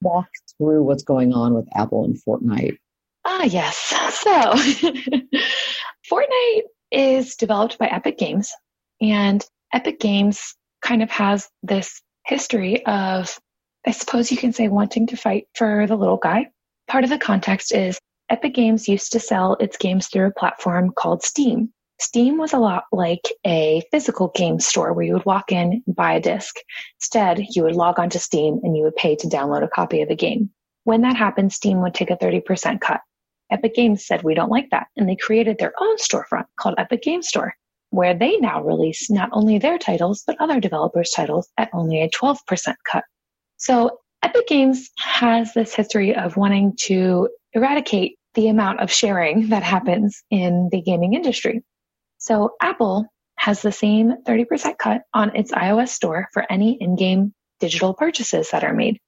Walk 0.00 0.26
through 0.56 0.84
what's 0.84 1.02
going 1.02 1.34
on 1.34 1.52
with 1.52 1.68
Apple 1.76 2.02
and 2.06 2.16
Fortnite. 2.16 2.78
Ah, 3.26 3.42
yes. 3.42 3.76
So, 4.22 4.30
Fortnite 6.10 6.62
is 6.90 7.36
developed 7.36 7.76
by 7.76 7.88
Epic 7.88 8.16
Games, 8.16 8.50
and 9.02 9.44
Epic 9.70 10.00
Games 10.00 10.54
kind 10.80 11.02
of 11.02 11.10
has 11.10 11.50
this 11.62 12.00
history 12.24 12.86
of, 12.86 13.38
I 13.86 13.90
suppose 13.90 14.30
you 14.30 14.38
can 14.38 14.54
say, 14.54 14.68
wanting 14.68 15.08
to 15.08 15.16
fight 15.18 15.46
for 15.54 15.86
the 15.86 15.96
little 15.96 16.16
guy. 16.16 16.46
Part 16.88 17.04
of 17.04 17.10
the 17.10 17.18
context 17.18 17.74
is 17.74 17.98
Epic 18.30 18.54
Games 18.54 18.88
used 18.88 19.12
to 19.12 19.20
sell 19.20 19.58
its 19.60 19.76
games 19.76 20.08
through 20.08 20.28
a 20.28 20.40
platform 20.40 20.90
called 20.96 21.22
Steam. 21.22 21.73
Steam 22.00 22.38
was 22.38 22.52
a 22.52 22.58
lot 22.58 22.84
like 22.92 23.32
a 23.46 23.82
physical 23.90 24.28
game 24.34 24.58
store 24.58 24.92
where 24.92 25.04
you 25.04 25.12
would 25.12 25.24
walk 25.24 25.52
in 25.52 25.82
and 25.86 25.96
buy 25.96 26.14
a 26.14 26.20
disc. 26.20 26.56
Instead, 27.00 27.40
you 27.50 27.62
would 27.62 27.76
log 27.76 27.98
onto 27.98 28.18
Steam 28.18 28.60
and 28.62 28.76
you 28.76 28.82
would 28.82 28.96
pay 28.96 29.14
to 29.16 29.28
download 29.28 29.62
a 29.62 29.68
copy 29.68 30.02
of 30.02 30.08
the 30.08 30.16
game. 30.16 30.50
When 30.84 31.02
that 31.02 31.16
happened, 31.16 31.52
Steam 31.52 31.80
would 31.82 31.94
take 31.94 32.10
a 32.10 32.16
30% 32.16 32.80
cut. 32.80 33.00
Epic 33.50 33.74
Games 33.74 34.06
said, 34.06 34.22
we 34.22 34.34
don't 34.34 34.50
like 34.50 34.70
that. 34.70 34.88
And 34.96 35.08
they 35.08 35.16
created 35.16 35.58
their 35.58 35.72
own 35.80 35.96
storefront 35.96 36.46
called 36.58 36.74
Epic 36.78 37.02
Game 37.02 37.22
Store, 37.22 37.54
where 37.90 38.14
they 38.14 38.36
now 38.38 38.62
release 38.62 39.10
not 39.10 39.30
only 39.32 39.58
their 39.58 39.78
titles, 39.78 40.24
but 40.26 40.36
other 40.40 40.60
developers' 40.60 41.10
titles 41.10 41.48
at 41.58 41.70
only 41.72 42.02
a 42.02 42.10
12% 42.10 42.38
cut. 42.90 43.04
So 43.56 44.00
Epic 44.22 44.46
Games 44.48 44.90
has 44.98 45.54
this 45.54 45.74
history 45.74 46.14
of 46.14 46.36
wanting 46.36 46.74
to 46.84 47.28
eradicate 47.52 48.18
the 48.34 48.48
amount 48.48 48.80
of 48.80 48.90
sharing 48.90 49.48
that 49.50 49.62
happens 49.62 50.22
in 50.30 50.68
the 50.72 50.82
gaming 50.82 51.14
industry. 51.14 51.62
So 52.24 52.52
Apple 52.58 53.04
has 53.36 53.60
the 53.60 53.70
same 53.70 54.14
30% 54.26 54.78
cut 54.78 55.02
on 55.12 55.36
its 55.36 55.52
iOS 55.52 55.88
store 55.88 56.30
for 56.32 56.50
any 56.50 56.78
in-game 56.80 57.34
digital 57.60 57.92
purchases 57.92 58.48
that 58.50 58.64
are 58.64 58.72
made. 58.72 58.98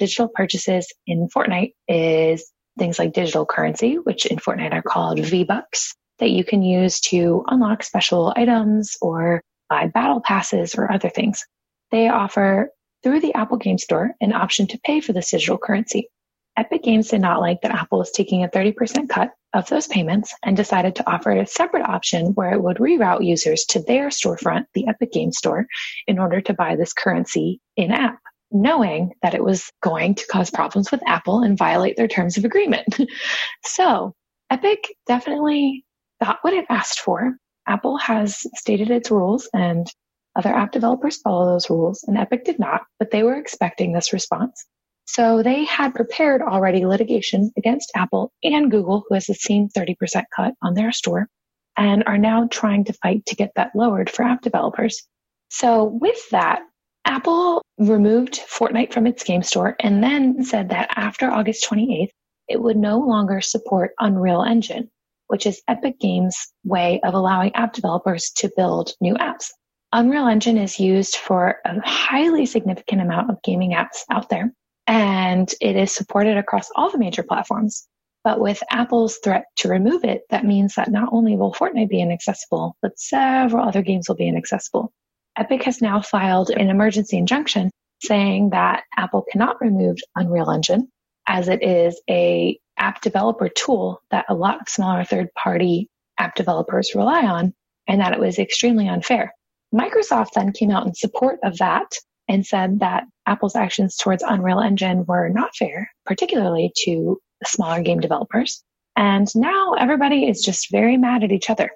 Digital 0.00 0.26
purchases 0.26 0.92
in 1.06 1.28
Fortnite 1.28 1.74
is 1.86 2.50
things 2.76 2.98
like 2.98 3.12
digital 3.12 3.46
currency, 3.46 3.94
which 3.94 4.26
in 4.26 4.38
Fortnite 4.38 4.72
are 4.72 4.82
called 4.82 5.20
V-Bucks, 5.20 5.94
that 6.18 6.30
you 6.30 6.42
can 6.42 6.64
use 6.64 6.98
to 7.02 7.44
unlock 7.46 7.84
special 7.84 8.32
items 8.34 8.96
or 9.00 9.40
buy 9.68 9.86
battle 9.86 10.20
passes 10.20 10.74
or 10.74 10.90
other 10.90 11.10
things. 11.10 11.44
They 11.92 12.08
offer 12.08 12.70
through 13.04 13.20
the 13.20 13.34
Apple 13.34 13.58
Game 13.58 13.78
Store 13.78 14.14
an 14.20 14.32
option 14.32 14.66
to 14.66 14.80
pay 14.84 15.00
for 15.00 15.12
this 15.12 15.30
digital 15.30 15.58
currency. 15.58 16.08
Epic 16.56 16.82
Games 16.84 17.08
did 17.08 17.20
not 17.20 17.40
like 17.40 17.60
that 17.62 17.72
Apple 17.74 17.98
was 17.98 18.12
taking 18.12 18.44
a 18.44 18.48
30% 18.48 19.08
cut 19.08 19.32
of 19.54 19.68
those 19.68 19.86
payments 19.86 20.34
and 20.44 20.56
decided 20.56 20.94
to 20.96 21.10
offer 21.10 21.32
a 21.32 21.46
separate 21.46 21.88
option 21.88 22.26
where 22.34 22.52
it 22.52 22.62
would 22.62 22.76
reroute 22.76 23.24
users 23.24 23.64
to 23.64 23.80
their 23.80 24.08
storefront, 24.08 24.66
the 24.74 24.86
Epic 24.86 25.12
Games 25.12 25.38
Store, 25.38 25.66
in 26.06 26.18
order 26.18 26.40
to 26.40 26.54
buy 26.54 26.76
this 26.76 26.92
currency 26.92 27.60
in 27.76 27.90
app 27.90 28.18
knowing 28.54 29.12
that 29.22 29.34
it 29.34 29.42
was 29.42 29.70
going 29.82 30.14
to 30.14 30.26
cause 30.28 30.50
problems 30.50 30.92
with 30.92 31.02
Apple 31.06 31.40
and 31.40 31.58
violate 31.58 31.96
their 31.96 32.08
terms 32.08 32.38
of 32.38 32.44
agreement. 32.44 33.00
so 33.64 34.14
Epic 34.48 34.94
definitely 35.06 35.84
got 36.22 36.38
what 36.42 36.54
it 36.54 36.64
asked 36.70 37.00
for. 37.00 37.36
Apple 37.66 37.96
has 37.98 38.46
stated 38.54 38.90
its 38.90 39.10
rules 39.10 39.48
and 39.52 39.88
other 40.36 40.54
app 40.54 40.70
developers 40.70 41.16
follow 41.18 41.46
those 41.46 41.68
rules 41.68 42.04
and 42.04 42.16
Epic 42.16 42.44
did 42.44 42.58
not, 42.58 42.82
but 42.98 43.10
they 43.10 43.22
were 43.24 43.36
expecting 43.36 43.92
this 43.92 44.12
response. 44.12 44.66
So 45.06 45.42
they 45.42 45.64
had 45.64 45.94
prepared 45.94 46.42
already 46.42 46.86
litigation 46.86 47.52
against 47.56 47.92
Apple 47.94 48.32
and 48.42 48.70
Google, 48.70 49.04
who 49.08 49.14
has 49.14 49.26
the 49.26 49.34
same 49.34 49.68
30% 49.68 50.24
cut 50.34 50.54
on 50.62 50.74
their 50.74 50.92
store, 50.92 51.28
and 51.76 52.04
are 52.06 52.18
now 52.18 52.48
trying 52.50 52.84
to 52.84 52.92
fight 52.94 53.26
to 53.26 53.36
get 53.36 53.52
that 53.56 53.72
lowered 53.74 54.08
for 54.08 54.24
app 54.24 54.42
developers. 54.42 55.06
So 55.50 55.84
with 55.84 56.30
that, 56.30 56.62
Apple 57.04 57.62
removed 57.78 58.40
Fortnite 58.48 58.92
from 58.92 59.06
its 59.06 59.24
game 59.24 59.42
store 59.42 59.76
and 59.80 60.02
then 60.02 60.42
said 60.42 60.70
that 60.70 60.90
after 60.96 61.30
August 61.30 61.68
28th, 61.68 62.08
it 62.48 62.60
would 62.60 62.76
no 62.76 62.98
longer 62.98 63.40
support 63.40 63.92
Unreal 63.98 64.42
Engine, 64.42 64.90
which 65.26 65.46
is 65.46 65.62
Epic 65.68 66.00
Games' 66.00 66.52
way 66.64 67.00
of 67.04 67.14
allowing 67.14 67.54
app 67.54 67.72
developers 67.72 68.30
to 68.36 68.50
build 68.56 68.92
new 69.00 69.14
apps. 69.14 69.50
Unreal 69.92 70.26
Engine 70.26 70.58
is 70.58 70.80
used 70.80 71.16
for 71.16 71.58
a 71.64 71.80
highly 71.84 72.46
significant 72.46 73.02
amount 73.02 73.30
of 73.30 73.42
gaming 73.42 73.72
apps 73.72 73.98
out 74.10 74.28
there, 74.28 74.52
and 74.86 75.52
it 75.60 75.76
is 75.76 75.94
supported 75.94 76.36
across 76.36 76.70
all 76.76 76.90
the 76.90 76.98
major 76.98 77.22
platforms. 77.22 77.86
But 78.22 78.40
with 78.40 78.62
Apple's 78.70 79.18
threat 79.22 79.44
to 79.56 79.68
remove 79.68 80.04
it, 80.04 80.22
that 80.30 80.44
means 80.44 80.74
that 80.76 80.90
not 80.90 81.10
only 81.12 81.36
will 81.36 81.52
Fortnite 81.52 81.90
be 81.90 82.00
inaccessible, 82.00 82.76
but 82.80 82.98
several 82.98 83.66
other 83.66 83.82
games 83.82 84.08
will 84.08 84.16
be 84.16 84.28
inaccessible. 84.28 84.92
Epic 85.36 85.64
has 85.64 85.82
now 85.82 86.00
filed 86.00 86.50
an 86.50 86.70
emergency 86.70 87.18
injunction 87.18 87.70
saying 88.02 88.50
that 88.50 88.84
Apple 88.96 89.24
cannot 89.30 89.60
remove 89.60 89.98
Unreal 90.16 90.50
Engine 90.50 90.88
as 91.26 91.48
it 91.48 91.62
is 91.62 92.00
a 92.08 92.58
app 92.76 93.00
developer 93.00 93.48
tool 93.48 94.02
that 94.10 94.26
a 94.28 94.34
lot 94.34 94.60
of 94.60 94.68
smaller 94.68 95.04
third 95.04 95.28
party 95.34 95.88
app 96.18 96.34
developers 96.34 96.94
rely 96.94 97.24
on 97.24 97.52
and 97.86 98.00
that 98.00 98.12
it 98.12 98.20
was 98.20 98.38
extremely 98.38 98.88
unfair. 98.88 99.34
Microsoft 99.74 100.32
then 100.34 100.52
came 100.52 100.70
out 100.70 100.86
in 100.86 100.94
support 100.94 101.38
of 101.42 101.58
that 101.58 101.90
and 102.28 102.46
said 102.46 102.80
that 102.80 103.04
Apple's 103.26 103.56
actions 103.56 103.96
towards 103.96 104.22
Unreal 104.22 104.60
Engine 104.60 105.04
were 105.06 105.28
not 105.28 105.54
fair, 105.56 105.90
particularly 106.06 106.72
to 106.84 107.20
smaller 107.44 107.82
game 107.82 108.00
developers. 108.00 108.62
And 108.96 109.28
now 109.34 109.74
everybody 109.74 110.28
is 110.28 110.42
just 110.42 110.70
very 110.70 110.96
mad 110.96 111.24
at 111.24 111.32
each 111.32 111.50
other 111.50 111.70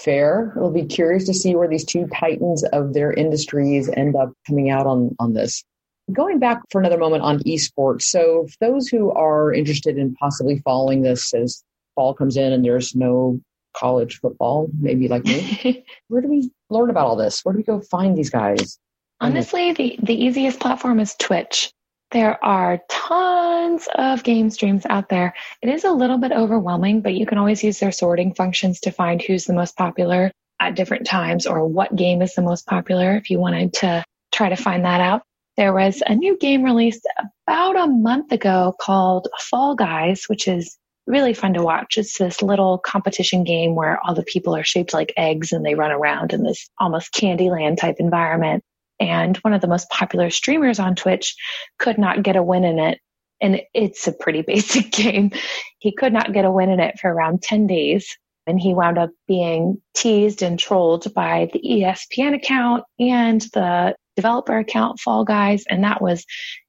fair. 0.00 0.52
We'll 0.56 0.70
be 0.70 0.84
curious 0.84 1.26
to 1.26 1.34
see 1.34 1.54
where 1.54 1.68
these 1.68 1.84
two 1.84 2.06
titans 2.08 2.64
of 2.64 2.94
their 2.94 3.12
industries 3.12 3.88
end 3.88 4.16
up 4.16 4.32
coming 4.46 4.70
out 4.70 4.86
on, 4.86 5.14
on 5.18 5.34
this. 5.34 5.64
Going 6.12 6.38
back 6.38 6.60
for 6.70 6.80
another 6.80 6.98
moment 6.98 7.22
on 7.22 7.40
esports. 7.40 8.02
So, 8.02 8.46
those 8.60 8.88
who 8.88 9.12
are 9.12 9.52
interested 9.52 9.96
in 9.96 10.14
possibly 10.14 10.58
following 10.64 11.02
this 11.02 11.32
as 11.32 11.62
fall 11.94 12.14
comes 12.14 12.36
in 12.36 12.52
and 12.52 12.64
there's 12.64 12.96
no 12.96 13.40
college 13.76 14.18
football, 14.18 14.68
maybe 14.80 15.06
like 15.06 15.24
me, 15.24 15.84
where 16.08 16.20
do 16.20 16.28
we 16.28 16.50
learn 16.68 16.90
about 16.90 17.06
all 17.06 17.16
this? 17.16 17.44
Where 17.44 17.52
do 17.52 17.58
we 17.58 17.62
go 17.62 17.80
find 17.80 18.18
these 18.18 18.30
guys? 18.30 18.78
Honestly, 19.20 19.72
the, 19.72 19.98
the 20.02 20.24
easiest 20.24 20.60
platform 20.60 20.98
is 20.98 21.14
Twitch. 21.16 21.70
There 22.10 22.42
are 22.44 22.80
tons 22.88 23.86
of 23.94 24.24
game 24.24 24.50
streams 24.50 24.84
out 24.86 25.08
there. 25.08 25.34
It 25.62 25.68
is 25.68 25.84
a 25.84 25.92
little 25.92 26.18
bit 26.18 26.32
overwhelming, 26.32 27.02
but 27.02 27.14
you 27.14 27.26
can 27.26 27.38
always 27.38 27.62
use 27.62 27.78
their 27.78 27.92
sorting 27.92 28.34
functions 28.34 28.80
to 28.80 28.90
find 28.90 29.22
who's 29.22 29.44
the 29.44 29.52
most 29.52 29.76
popular 29.76 30.32
at 30.58 30.74
different 30.74 31.06
times 31.06 31.46
or 31.46 31.66
what 31.66 31.94
game 31.94 32.20
is 32.22 32.34
the 32.34 32.42
most 32.42 32.66
popular 32.66 33.16
if 33.16 33.30
you 33.30 33.38
wanted 33.38 33.72
to 33.74 34.04
try 34.32 34.48
to 34.48 34.56
find 34.56 34.84
that 34.84 35.00
out. 35.00 35.22
There 35.56 35.72
was 35.72 36.02
a 36.06 36.14
new 36.14 36.36
game 36.38 36.62
released 36.62 37.06
about 37.46 37.76
a 37.76 37.86
month 37.86 38.32
ago 38.32 38.74
called 38.80 39.28
Fall 39.38 39.74
Guys, 39.74 40.24
which 40.26 40.48
is 40.48 40.78
really 41.06 41.34
fun 41.34 41.54
to 41.54 41.62
watch. 41.62 41.98
It's 41.98 42.18
this 42.18 42.42
little 42.42 42.78
competition 42.78 43.44
game 43.44 43.74
where 43.74 44.00
all 44.04 44.14
the 44.14 44.22
people 44.22 44.56
are 44.56 44.64
shaped 44.64 44.94
like 44.94 45.12
eggs 45.16 45.52
and 45.52 45.64
they 45.64 45.74
run 45.74 45.90
around 45.90 46.32
in 46.32 46.42
this 46.42 46.68
almost 46.78 47.12
Candyland 47.12 47.78
type 47.78 47.96
environment. 47.98 48.62
And 49.00 49.36
one 49.38 49.54
of 49.54 49.62
the 49.62 49.66
most 49.66 49.88
popular 49.88 50.30
streamers 50.30 50.78
on 50.78 50.94
Twitch 50.94 51.34
could 51.78 51.98
not 51.98 52.22
get 52.22 52.36
a 52.36 52.42
win 52.42 52.64
in 52.64 52.78
it. 52.78 52.98
And 53.40 53.62
it's 53.72 54.06
a 54.06 54.12
pretty 54.12 54.42
basic 54.46 54.92
game. 54.92 55.32
He 55.78 55.92
could 55.92 56.12
not 56.12 56.32
get 56.32 56.44
a 56.44 56.50
win 56.50 56.70
in 56.70 56.80
it 56.80 56.98
for 57.00 57.10
around 57.10 57.42
10 57.42 57.66
days. 57.66 58.16
And 58.46 58.60
he 58.60 58.74
wound 58.74 58.98
up 58.98 59.10
being 59.28 59.80
teased 59.94 60.42
and 60.42 60.58
trolled 60.58 61.12
by 61.14 61.48
the 61.52 61.60
ESPN 61.60 62.34
account 62.34 62.84
and 62.98 63.40
the 63.52 63.94
developer 64.16 64.58
account 64.58 64.98
Fall 64.98 65.24
Guys. 65.24 65.64
And 65.68 65.84
that 65.84 66.02
was 66.02 66.24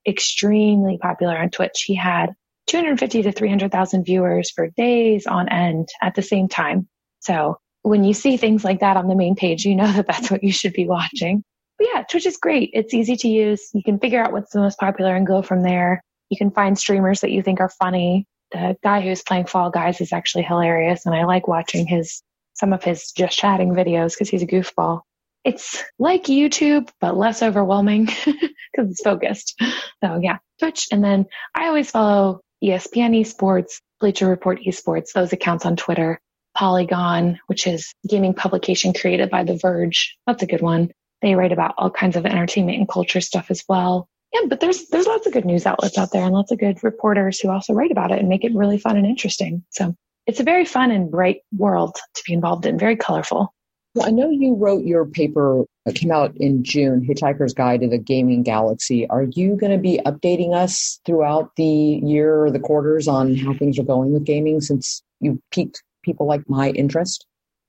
extremely 0.08 0.98
popular 0.98 1.38
on 1.38 1.50
Twitch. 1.50 1.84
He 1.86 1.96
had 1.96 2.34
250 2.68 3.24
to 3.24 3.32
300,000 3.32 4.04
viewers 4.04 4.52
for 4.52 4.70
days 4.78 5.28
on 5.28 5.50
end 5.50 5.90
at 6.02 6.16
the 6.16 6.22
same 6.22 6.48
time. 6.48 6.88
So 7.20 7.58
when 7.82 8.04
you 8.04 8.14
see 8.14 8.38
things 8.38 8.64
like 8.64 8.82
that 8.82 8.98
on 8.98 9.08
the 9.08 9.16
main 9.16 9.36
page, 9.36 9.66
you 9.66 9.76
know 9.76 9.92
that 9.92 10.08
that's 10.08 10.30
what 10.30 10.44
you 10.44 10.52
should 10.52 10.74
be 10.74 10.88
watching. 10.88 11.44
But 11.82 11.90
yeah, 11.96 12.04
Twitch 12.04 12.28
is 12.28 12.38
great. 12.38 12.70
It's 12.74 12.94
easy 12.94 13.16
to 13.16 13.28
use. 13.28 13.72
You 13.74 13.82
can 13.82 13.98
figure 13.98 14.24
out 14.24 14.32
what's 14.32 14.52
the 14.52 14.60
most 14.60 14.78
popular 14.78 15.16
and 15.16 15.26
go 15.26 15.42
from 15.42 15.64
there. 15.64 16.04
You 16.30 16.38
can 16.38 16.52
find 16.52 16.78
streamers 16.78 17.22
that 17.22 17.32
you 17.32 17.42
think 17.42 17.60
are 17.60 17.70
funny. 17.70 18.28
The 18.52 18.78
guy 18.84 19.02
who's 19.02 19.24
playing 19.24 19.48
Fall 19.48 19.72
Guys 19.72 20.00
is 20.00 20.14
actually 20.14 20.44
hilarious 20.44 21.08
and 21.08 21.16
I 21.16 21.26
like 21.26 21.48
watching 21.48 21.88
his, 21.88 22.22
some 22.54 22.72
of 22.72 22.84
his 22.84 23.12
just 23.14 23.36
chatting 23.36 23.72
videos 23.72 24.14
because 24.14 24.30
he's 24.30 24.44
a 24.44 24.48
goofball. 24.48 25.02
It's 25.44 25.84
like 25.98 26.26
YouTube, 26.26 26.88
but 27.00 27.18
less 27.18 27.42
overwhelming 27.42 28.06
because 28.26 28.92
it's 28.92 29.02
focused. 29.02 29.60
So 30.04 30.20
yeah, 30.22 30.38
Twitch. 30.60 30.88
And 30.92 31.04
then 31.04 31.26
I 31.56 31.66
always 31.66 31.90
follow 31.90 32.42
ESPN 32.64 33.20
Esports, 33.20 33.82
Bleacher 34.00 34.28
Report 34.28 34.60
Esports, 34.60 35.14
those 35.14 35.34
accounts 35.34 35.66
on 35.66 35.78
Twitter, 35.78 36.20
Polygon, 36.56 37.40
which 37.48 37.66
is 37.66 37.92
gaming 38.08 38.36
publication 38.36 38.94
created 38.94 39.32
by 39.32 39.46
The 39.46 39.58
Verge. 39.58 40.16
That's 40.28 40.44
a 40.44 40.48
good 40.48 40.62
one. 40.62 40.92
They 41.22 41.36
write 41.36 41.52
about 41.52 41.76
all 41.78 41.90
kinds 41.90 42.16
of 42.16 42.26
entertainment 42.26 42.78
and 42.78 42.90
culture 42.90 43.22
stuff 43.22 43.52
as 43.52 43.64
well. 43.68 44.08
Yeah, 44.34 44.42
but 44.48 44.60
there's 44.60 44.88
there's 44.88 45.08
lots 45.08 45.28
of 45.28 45.34
good 45.34 45.46
news 45.46 45.66
outlets 45.66 45.98
out 45.98 46.12
there 46.12 46.24
and 46.24 46.34
lots 46.34 46.52
of 46.52 46.60
good 46.60 46.84
reporters 46.84 47.40
who 47.40 47.50
also 47.50 47.74
write 47.74 47.92
about 47.92 48.12
it 48.12 48.20
and 48.20 48.30
make 48.30 48.44
it 48.44 48.56
really 48.56 48.78
fun 48.78 48.98
and 48.98 49.06
interesting. 49.06 49.64
So 49.70 49.96
it's 50.26 50.40
a 50.40 50.44
very 50.44 50.66
fun 50.66 50.92
and 50.92 51.12
bright 51.12 51.42
world 51.58 51.96
to 51.96 52.24
be 52.26 52.34
involved 52.34 52.66
in, 52.66 52.78
very 52.78 52.96
colorful. 52.96 53.54
Well, 53.94 54.08
I 54.08 54.12
know 54.12 54.30
you 54.30 54.56
wrote 54.56 54.86
your 54.86 55.06
paper 55.06 55.66
that 55.86 55.96
came 55.96 56.12
out 56.12 56.34
in 56.38 56.64
June, 56.64 57.06
Hitchhiker's 57.06 57.54
Guide 57.54 57.82
to 57.82 57.90
the 57.90 57.98
Gaming 57.98 58.42
Galaxy. 58.42 59.06
Are 59.10 59.24
you 59.24 59.58
going 59.58 59.74
to 59.74 59.78
be 59.78 60.00
updating 60.06 60.54
us 60.54 61.02
throughout 61.06 61.52
the 61.58 61.66
year 61.66 62.46
or 62.46 62.52
the 62.52 62.60
quarters 62.60 63.10
on 63.10 63.36
how 63.36 63.54
things 63.54 63.78
are 63.80 63.84
going 63.84 64.14
with 64.14 64.24
gaming 64.24 64.62
since 64.62 65.04
you've 65.20 65.40
piqued 65.52 65.84
people 66.04 66.26
like 66.26 66.50
my 66.50 66.70
interest? 66.70 67.26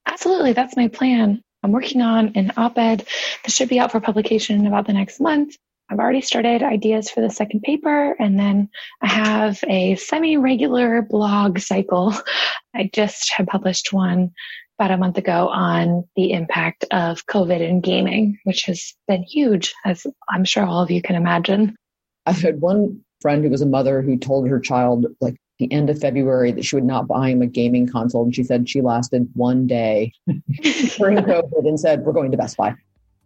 Absolutely. 0.06 0.52
That's 0.52 0.76
my 0.76 0.86
plan. 0.86 1.42
I'm 1.62 1.72
working 1.72 2.02
on 2.02 2.32
an 2.34 2.52
op 2.56 2.78
ed 2.78 3.06
that 3.44 3.50
should 3.50 3.68
be 3.68 3.78
out 3.78 3.92
for 3.92 4.00
publication 4.00 4.60
in 4.60 4.66
about 4.66 4.86
the 4.86 4.92
next 4.92 5.20
month. 5.20 5.56
I've 5.90 5.98
already 5.98 6.22
started 6.22 6.62
ideas 6.62 7.10
for 7.10 7.20
the 7.20 7.30
second 7.30 7.62
paper, 7.62 8.16
and 8.18 8.38
then 8.38 8.70
I 9.02 9.08
have 9.08 9.62
a 9.68 9.94
semi 9.96 10.36
regular 10.38 11.02
blog 11.02 11.58
cycle. 11.58 12.14
I 12.74 12.90
just 12.92 13.32
have 13.36 13.46
published 13.46 13.92
one 13.92 14.32
about 14.78 14.90
a 14.90 14.96
month 14.96 15.18
ago 15.18 15.48
on 15.48 16.04
the 16.16 16.32
impact 16.32 16.84
of 16.90 17.26
COVID 17.26 17.60
in 17.60 17.80
gaming, 17.80 18.38
which 18.44 18.64
has 18.64 18.94
been 19.06 19.22
huge, 19.22 19.74
as 19.84 20.06
I'm 20.30 20.44
sure 20.44 20.64
all 20.64 20.82
of 20.82 20.90
you 20.90 21.02
can 21.02 21.14
imagine. 21.14 21.76
I've 22.24 22.40
had 22.40 22.60
one 22.60 23.00
friend 23.20 23.44
who 23.44 23.50
was 23.50 23.62
a 23.62 23.66
mother 23.66 24.02
who 24.02 24.16
told 24.16 24.48
her 24.48 24.58
child, 24.58 25.06
like 25.20 25.36
the 25.62 25.72
end 25.72 25.90
of 25.90 25.98
February, 25.98 26.52
that 26.52 26.64
she 26.64 26.76
would 26.76 26.84
not 26.84 27.06
buy 27.06 27.30
him 27.30 27.42
a 27.42 27.46
gaming 27.46 27.86
console. 27.86 28.24
And 28.24 28.34
she 28.34 28.42
said 28.42 28.68
she 28.68 28.80
lasted 28.80 29.28
one 29.34 29.66
day 29.66 30.12
during 30.26 31.18
COVID 31.18 31.66
and 31.66 31.78
said, 31.78 32.04
We're 32.04 32.12
going 32.12 32.30
to 32.30 32.36
Best 32.36 32.56
Buy. 32.56 32.74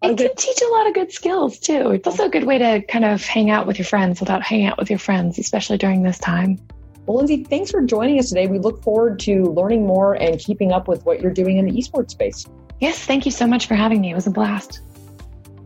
It 0.02 0.18
can 0.18 0.34
teach 0.36 0.60
a 0.62 0.68
lot 0.72 0.86
of 0.86 0.94
good 0.94 1.10
skills 1.10 1.58
too. 1.58 1.90
It's 1.90 2.06
also 2.06 2.26
a 2.26 2.28
good 2.28 2.44
way 2.44 2.58
to 2.58 2.82
kind 2.82 3.04
of 3.04 3.24
hang 3.24 3.50
out 3.50 3.66
with 3.66 3.78
your 3.78 3.86
friends 3.86 4.20
without 4.20 4.42
hanging 4.42 4.66
out 4.66 4.78
with 4.78 4.90
your 4.90 4.98
friends, 4.98 5.38
especially 5.38 5.78
during 5.78 6.02
this 6.02 6.18
time. 6.18 6.58
Well, 7.06 7.16
Lindsay, 7.16 7.44
thanks 7.44 7.70
for 7.70 7.80
joining 7.82 8.18
us 8.18 8.28
today. 8.28 8.46
We 8.46 8.58
look 8.58 8.82
forward 8.82 9.18
to 9.20 9.44
learning 9.44 9.86
more 9.86 10.14
and 10.14 10.38
keeping 10.38 10.72
up 10.72 10.86
with 10.86 11.04
what 11.06 11.20
you're 11.20 11.32
doing 11.32 11.56
in 11.56 11.64
the 11.64 11.72
esports 11.72 12.10
space. 12.10 12.44
Yes, 12.80 12.98
thank 12.98 13.24
you 13.24 13.32
so 13.32 13.46
much 13.46 13.66
for 13.66 13.74
having 13.74 14.00
me. 14.00 14.10
It 14.10 14.14
was 14.14 14.26
a 14.26 14.30
blast. 14.30 14.80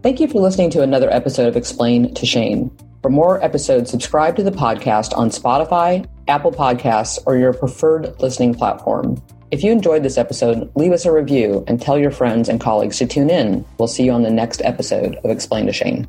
Thank 0.02 0.20
you 0.20 0.28
for 0.28 0.38
listening 0.38 0.70
to 0.70 0.82
another 0.82 1.10
episode 1.10 1.48
of 1.48 1.56
Explain 1.56 2.14
to 2.14 2.24
Shane. 2.24 2.70
For 3.02 3.08
more 3.08 3.42
episodes, 3.42 3.90
subscribe 3.90 4.36
to 4.36 4.42
the 4.42 4.50
podcast 4.50 5.16
on 5.16 5.30
Spotify, 5.30 6.06
Apple 6.30 6.52
Podcasts, 6.52 7.18
or 7.26 7.36
your 7.36 7.52
preferred 7.52 8.18
listening 8.20 8.54
platform. 8.54 9.20
If 9.50 9.64
you 9.64 9.72
enjoyed 9.72 10.04
this 10.04 10.16
episode, 10.16 10.70
leave 10.76 10.92
us 10.92 11.04
a 11.04 11.12
review 11.12 11.64
and 11.66 11.82
tell 11.82 11.98
your 11.98 12.12
friends 12.12 12.48
and 12.48 12.60
colleagues 12.60 12.98
to 12.98 13.06
tune 13.06 13.28
in. 13.28 13.64
We'll 13.78 13.88
see 13.88 14.04
you 14.04 14.12
on 14.12 14.22
the 14.22 14.30
next 14.30 14.62
episode 14.64 15.16
of 15.16 15.30
Explain 15.30 15.66
to 15.66 15.72
Shane. 15.72 16.06